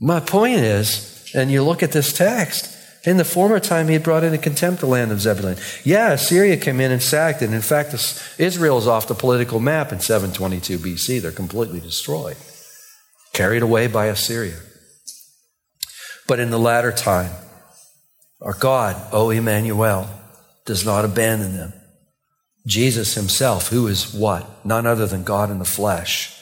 [0.00, 4.04] My point is, and you look at this text, in the former time, he had
[4.04, 5.56] brought into contempt the land of Zebulun.
[5.82, 7.52] Yeah, Assyria came in and sacked it.
[7.52, 7.94] In fact,
[8.38, 11.20] Israel is off the political map in 722 BC.
[11.20, 12.36] They're completely destroyed,
[13.32, 14.58] carried away by Assyria.
[16.28, 17.32] But in the latter time,
[18.40, 20.08] our God, O Emmanuel,
[20.64, 21.72] does not abandon them.
[22.66, 24.64] Jesus himself, who is what?
[24.64, 26.38] None other than God in the flesh.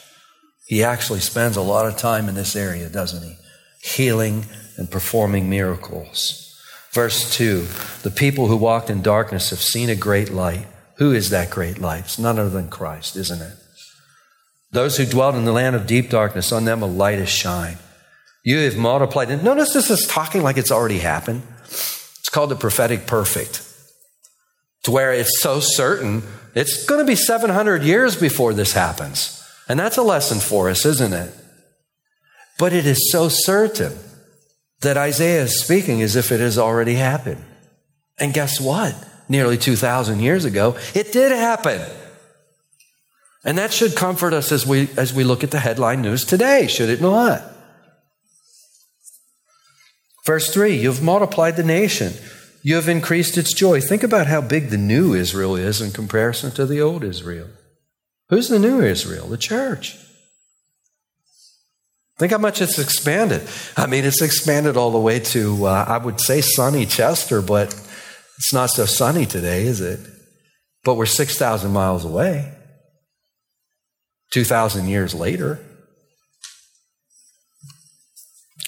[0.67, 3.35] He actually spends a lot of time in this area, doesn't he?
[3.81, 4.45] Healing
[4.81, 6.59] and performing miracles.
[6.89, 7.67] Verse 2
[8.01, 10.65] The people who walked in darkness have seen a great light.
[10.97, 12.05] Who is that great light?
[12.05, 13.53] It's none other than Christ, isn't it?
[14.71, 17.77] Those who dwelt in the land of deep darkness, on them a light has shined.
[18.43, 19.29] You have multiplied.
[19.29, 21.43] And notice this is talking like it's already happened.
[21.65, 23.61] It's called the prophetic perfect,
[24.83, 26.23] to where it's so certain
[26.55, 29.37] it's going to be 700 years before this happens.
[29.69, 31.35] And that's a lesson for us, isn't it?
[32.57, 33.93] But it is so certain
[34.81, 37.43] that Isaiah is speaking as if it has already happened.
[38.19, 38.95] And guess what?
[39.29, 41.81] Nearly 2,000 years ago, it did happen.
[43.43, 46.67] And that should comfort us as we, as we look at the headline news today,
[46.67, 47.41] should it not?
[50.25, 52.13] Verse 3 You've multiplied the nation,
[52.61, 53.81] you have increased its joy.
[53.81, 57.47] Think about how big the new Israel is in comparison to the old Israel.
[58.29, 59.27] Who's the new Israel?
[59.27, 59.97] The church.
[62.21, 63.41] Think how much it's expanded.
[63.75, 67.73] I mean, it's expanded all the way to, uh, I would say, sunny Chester, but
[68.37, 69.99] it's not so sunny today, is it?
[70.83, 72.53] But we're 6,000 miles away.
[74.33, 75.65] 2,000 years later.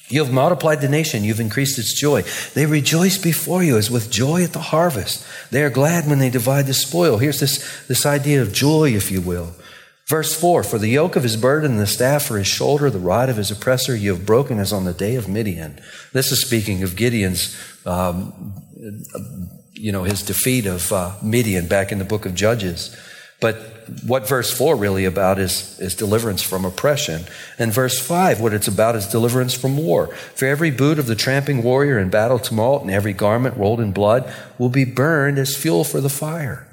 [0.09, 1.23] You have multiplied the nation.
[1.23, 2.23] You've increased its joy.
[2.55, 5.27] They rejoice before you as with joy at the harvest.
[5.51, 7.19] They are glad when they divide the spoil.
[7.19, 9.53] Here's this, this idea of joy, if you will.
[10.13, 12.99] Verse 4 For the yoke of his burden and the staff for his shoulder, the
[12.99, 15.79] rod of his oppressor, you have broken as on the day of Midian.
[16.11, 18.53] This is speaking of Gideon's, um,
[19.71, 22.95] you know, his defeat of uh, Midian back in the book of Judges.
[23.41, 23.55] But
[24.05, 27.23] what verse 4 really about is, is deliverance from oppression.
[27.57, 30.13] And verse 5, what it's about is deliverance from war.
[30.35, 33.93] For every boot of the tramping warrior in battle tumult and every garment rolled in
[33.93, 36.67] blood will be burned as fuel for the fire.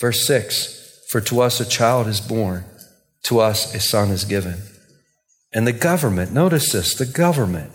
[0.00, 0.77] Verse 6,
[1.08, 2.64] for to us a child is born,
[3.24, 4.62] to us a son is given.
[5.52, 7.72] And the government, notice this, the government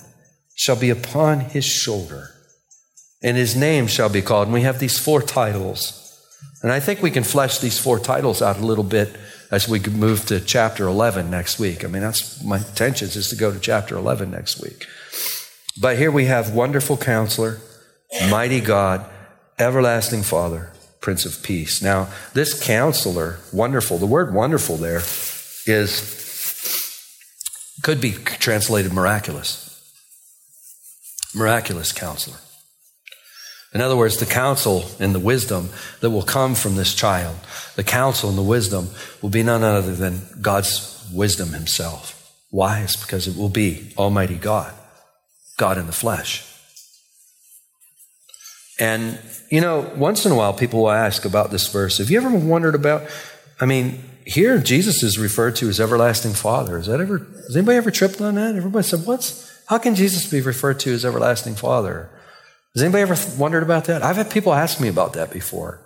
[0.56, 2.30] shall be upon his shoulder,
[3.22, 4.48] and his name shall be called.
[4.48, 6.04] And we have these four titles
[6.64, 9.14] and I think we can flesh these four titles out a little bit
[9.52, 11.84] as we move to chapter 11 next week.
[11.84, 14.88] I mean, that's my intention is to go to chapter 11 next week.
[15.80, 17.60] But here we have wonderful counselor,
[18.30, 19.06] mighty God,
[19.60, 20.72] everlasting Father,
[21.04, 21.82] Prince of Peace.
[21.82, 25.02] Now, this counselor, wonderful, the word wonderful there
[25.68, 26.22] is
[27.84, 29.70] could be translated miraculous.
[31.36, 32.38] Miraculous counselor.
[33.74, 37.36] In other words, the counsel and the wisdom that will come from this child,
[37.76, 38.88] the counsel and the wisdom
[39.22, 42.34] will be none other than God's wisdom himself.
[42.50, 42.80] Why?
[42.80, 44.74] It's because it will be Almighty God,
[45.58, 46.48] God in the flesh.
[48.80, 49.20] And,
[49.54, 52.00] you know, once in a while people will ask about this verse.
[52.00, 53.04] Have you ever wondered about,
[53.62, 56.80] I mean, here Jesus is referred to as everlasting Father.
[56.80, 58.56] Is that ever, has anybody ever tripped on that?
[58.56, 62.10] Everybody said, what's, how can Jesus be referred to as everlasting Father?
[62.74, 64.02] Has anybody ever wondered about that?
[64.02, 65.80] I've had people ask me about that before.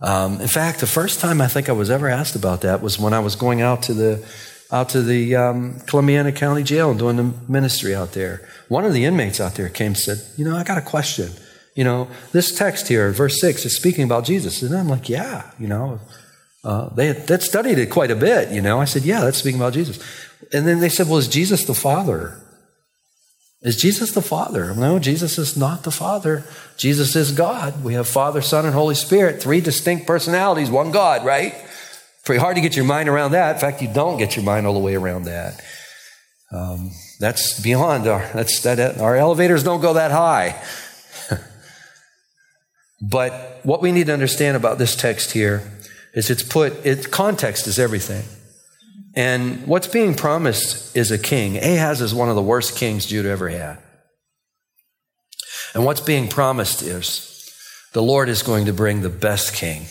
[0.00, 2.96] Um, in fact, the first time I think I was ever asked about that was
[2.96, 4.24] when I was going out to the
[4.70, 8.48] out to the um, Columbiana County Jail and doing the ministry out there.
[8.68, 11.30] One of the inmates out there came and said, "You know, I got a question.
[11.74, 15.50] You know, this text here, verse six, is speaking about Jesus." And I'm like, "Yeah,
[15.58, 16.00] you know."
[16.62, 18.80] Uh, they had studied it quite a bit, you know.
[18.80, 19.98] I said, "Yeah, that's speaking about Jesus."
[20.52, 22.40] And then they said, "Well, is Jesus the Father?"
[23.64, 24.74] Is Jesus the Father?
[24.74, 26.44] No, Jesus is not the Father.
[26.76, 27.82] Jesus is God.
[27.82, 31.54] We have Father, Son, and Holy Spirit, three distinct personalities, one God, right?
[32.26, 33.54] Pretty hard to get your mind around that.
[33.54, 35.64] In fact, you don't get your mind all the way around that.
[36.52, 40.62] Um, that's beyond our, that's, that, our elevators don't go that high.
[43.00, 45.70] But what we need to understand about this text here
[46.14, 48.24] is it's put, it, context is everything.
[49.14, 51.56] And what's being promised is a king.
[51.56, 53.78] Ahaz is one of the worst kings Judah ever had.
[55.74, 57.52] And what's being promised is
[57.92, 59.86] the Lord is going to bring the best king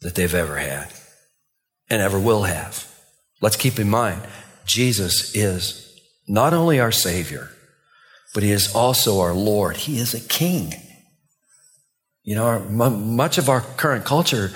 [0.00, 0.92] that they've ever had
[1.90, 2.86] and ever will have.
[3.40, 4.22] Let's keep in mind,
[4.66, 7.50] Jesus is not only our Savior,
[8.34, 9.76] but He is also our Lord.
[9.76, 10.74] He is a king.
[12.28, 14.50] You know, our, much of our current culture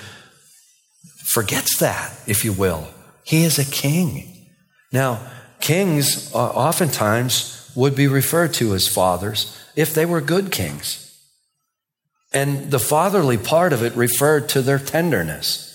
[1.23, 2.87] forgets that, if you will.
[3.23, 4.45] He is a king.
[4.91, 5.25] Now,
[5.59, 11.19] kings uh, oftentimes would be referred to as fathers if they were good kings.
[12.31, 15.71] And the fatherly part of it referred to their tenderness.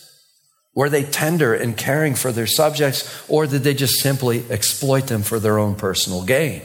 [0.77, 5.23] Were they tender in caring for their subjects, or did they just simply exploit them
[5.23, 6.63] for their own personal gain?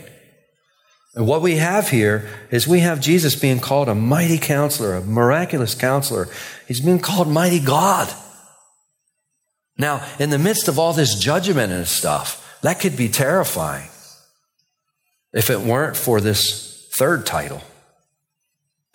[1.15, 5.01] And what we have here is we have Jesus being called a mighty counselor, a
[5.01, 6.27] miraculous counselor.
[6.67, 8.11] He's being called mighty God.
[9.77, 13.89] Now, in the midst of all this judgment and stuff, that could be terrifying
[15.33, 17.61] if it weren't for this third title,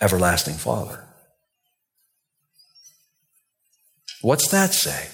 [0.00, 1.04] Everlasting Father.
[4.22, 5.08] What's that say?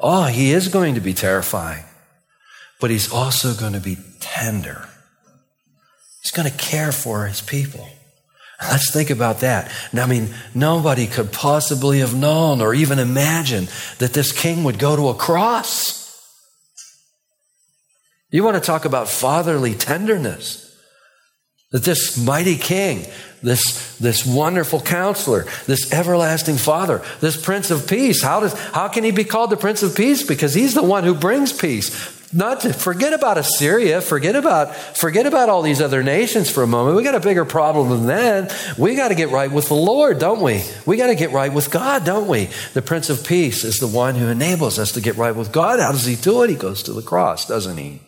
[0.00, 1.84] Oh, he is going to be terrifying,
[2.80, 4.88] but he's also going to be tender.
[6.22, 7.88] He's going to care for his people.
[8.60, 9.72] Let's think about that.
[9.92, 13.68] I mean, nobody could possibly have known or even imagined
[13.98, 16.00] that this king would go to a cross.
[18.30, 20.60] You want to talk about fatherly tenderness.
[21.72, 23.06] That this mighty king,
[23.42, 29.04] this, this wonderful counselor, this everlasting father, this prince of peace, how, does, how can
[29.04, 30.24] he be called the prince of peace?
[30.24, 32.21] Because he's the one who brings peace.
[32.34, 36.66] Not to forget about Assyria, forget about, forget about all these other nations for a
[36.66, 36.96] moment.
[36.96, 38.74] We got a bigger problem than that.
[38.78, 40.64] We got to get right with the Lord, don't we?
[40.86, 42.48] We got to get right with God, don't we?
[42.72, 45.78] The Prince of Peace is the one who enables us to get right with God.
[45.78, 46.48] How does he do it?
[46.48, 48.00] He goes to the cross, doesn't he?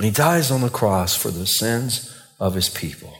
[0.00, 3.12] He dies on the cross for the sins of his people.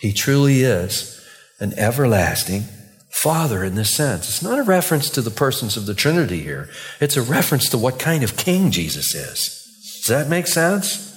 [0.00, 1.24] He truly is
[1.60, 2.64] an everlasting
[3.12, 4.26] Father in this sense.
[4.26, 7.78] It's not a reference to the persons of the Trinity here, it's a reference to
[7.78, 10.00] what kind of king Jesus is.
[10.00, 11.10] Does that make sense?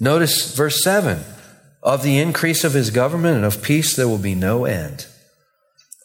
[0.00, 1.22] Notice verse 7
[1.82, 5.06] Of the increase of his government and of peace, there will be no end.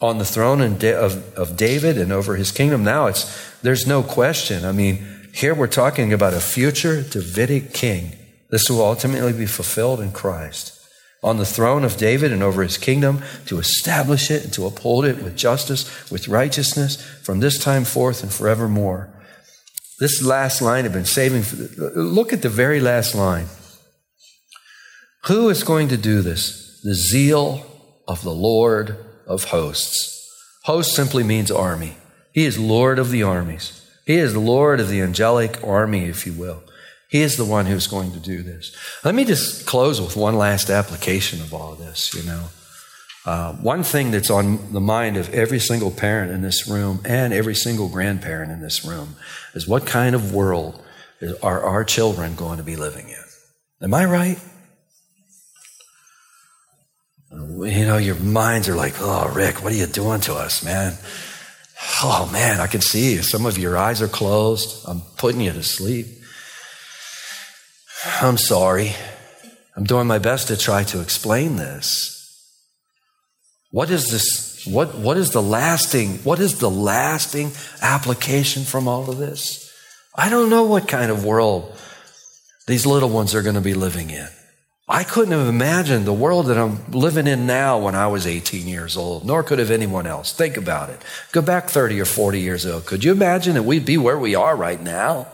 [0.02, 2.82] On the throne of, of David and over his kingdom.
[2.82, 4.64] Now it's, there's no question.
[4.64, 8.16] I mean, here we're talking about a future Davidic king.
[8.50, 10.79] This will ultimately be fulfilled in Christ.
[11.22, 15.04] On the throne of David and over his kingdom, to establish it and to uphold
[15.04, 19.10] it with justice, with righteousness, from this time forth and forevermore.
[19.98, 23.48] This last line I've been saving for the, look at the very last line.
[25.24, 26.80] Who is going to do this?
[26.82, 27.66] The zeal
[28.08, 28.96] of the Lord
[29.26, 30.16] of hosts.
[30.64, 31.96] Host simply means army.
[32.32, 33.76] He is Lord of the armies.
[34.06, 36.62] He is Lord of the angelic army, if you will.
[37.10, 38.74] He is the one who's going to do this.
[39.04, 42.44] Let me just close with one last application of all of this, you know.
[43.26, 47.34] Uh, one thing that's on the mind of every single parent in this room and
[47.34, 49.16] every single grandparent in this room
[49.54, 50.80] is what kind of world
[51.42, 53.24] are our children going to be living in?
[53.82, 54.38] Am I right?
[57.32, 60.94] You know, your minds are like, oh, Rick, what are you doing to us, man?
[62.02, 63.22] Oh man, I can see you.
[63.22, 64.84] Some of your eyes are closed.
[64.86, 66.06] I'm putting you to sleep.
[68.04, 68.94] I'm sorry.
[69.76, 72.16] I'm doing my best to try to explain this.
[73.70, 74.66] What is this?
[74.66, 79.72] What, what is the lasting, what is the lasting application from all of this?
[80.14, 81.78] I don't know what kind of world
[82.66, 84.28] these little ones are going to be living in.
[84.86, 88.66] I couldn't have imagined the world that I'm living in now when I was 18
[88.66, 90.32] years old, nor could have anyone else.
[90.32, 91.00] Think about it.
[91.32, 92.80] Go back 30 or 40 years ago.
[92.80, 95.28] Could you imagine that we'd be where we are right now?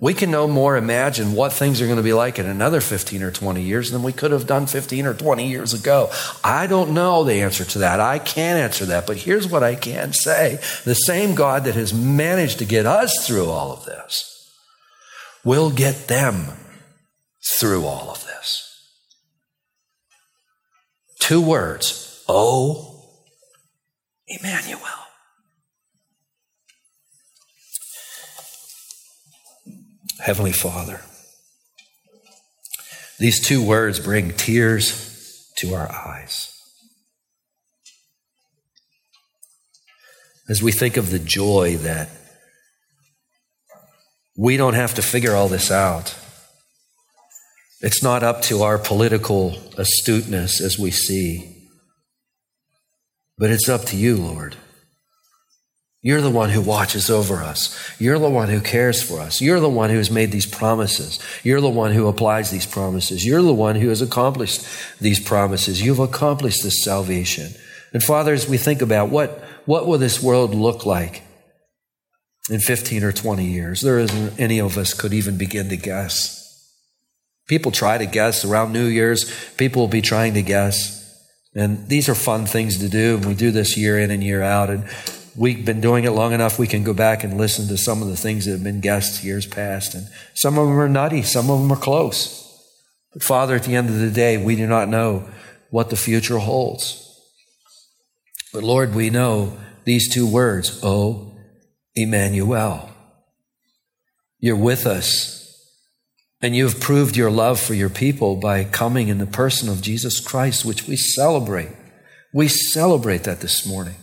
[0.00, 3.22] We can no more imagine what things are going to be like in another 15
[3.22, 6.10] or 20 years than we could have done 15 or 20 years ago.
[6.42, 8.00] I don't know the answer to that.
[8.00, 9.06] I can't answer that.
[9.06, 13.26] But here's what I can say the same God that has managed to get us
[13.26, 14.26] through all of this
[15.44, 16.46] will get them
[17.58, 18.66] through all of this.
[21.18, 22.24] Two words.
[22.26, 23.04] O
[24.26, 24.80] Emmanuel.
[30.20, 31.00] Heavenly Father.
[33.18, 36.46] These two words bring tears to our eyes.
[40.48, 42.08] As we think of the joy that
[44.40, 46.16] we don't have to figure all this out.
[47.82, 51.68] It's not up to our political astuteness as we see,
[53.36, 54.56] but it's up to you, Lord.
[56.02, 57.76] You're the one who watches over us.
[58.00, 59.42] You're the one who cares for us.
[59.42, 61.18] You're the one who has made these promises.
[61.42, 63.26] You're the one who applies these promises.
[63.26, 64.64] You're the one who has accomplished
[64.98, 65.82] these promises.
[65.82, 67.52] You've accomplished this salvation.
[67.92, 71.22] And Father, as we think about what, what will this world look like
[72.48, 76.38] in 15 or 20 years, there isn't any of us could even begin to guess.
[77.46, 79.30] People try to guess around New Year's.
[79.56, 80.98] People will be trying to guess.
[81.54, 83.16] And these are fun things to do.
[83.16, 84.70] And we do this year in and year out.
[84.70, 84.88] And
[85.40, 88.08] we've been doing it long enough, we can go back and listen to some of
[88.08, 89.94] the things that have been guessed years past.
[89.94, 92.46] And some of them are nutty, some of them are close.
[93.14, 95.26] But Father, at the end of the day, we do not know
[95.70, 97.06] what the future holds.
[98.52, 101.38] But Lord, we know these two words, Oh,
[101.94, 102.90] Emmanuel.
[104.40, 105.38] You're with us.
[106.42, 109.80] And you have proved your love for your people by coming in the person of
[109.80, 111.70] Jesus Christ, which we celebrate.
[112.32, 113.96] We celebrate that this morning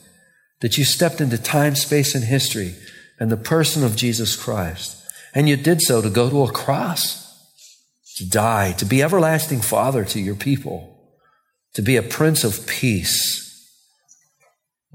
[0.62, 2.76] that you stepped into time, space, and history
[3.20, 5.03] and the person of Jesus Christ.
[5.34, 7.28] And you did so to go to a cross,
[8.18, 10.97] to die, to be everlasting Father to your people,
[11.74, 13.43] to be a Prince of Peace.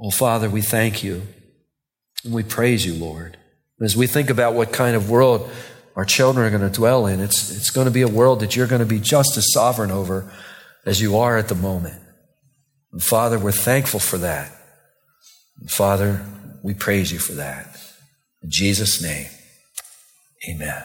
[0.01, 1.23] Oh, Father, we thank you
[2.25, 3.37] and we praise you, Lord.
[3.81, 5.51] As we think about what kind of world
[5.97, 8.57] our children are going to dwell in, it's, it's going to be a world that
[8.57, 10.33] you're going to be just as sovereign over
[10.87, 12.01] as you are at the moment.
[12.93, 14.53] And Father, we're thankful for that.
[15.61, 16.25] And Father,
[16.63, 17.77] we praise you for that.
[18.43, 19.29] In Jesus' name,
[20.49, 20.85] amen.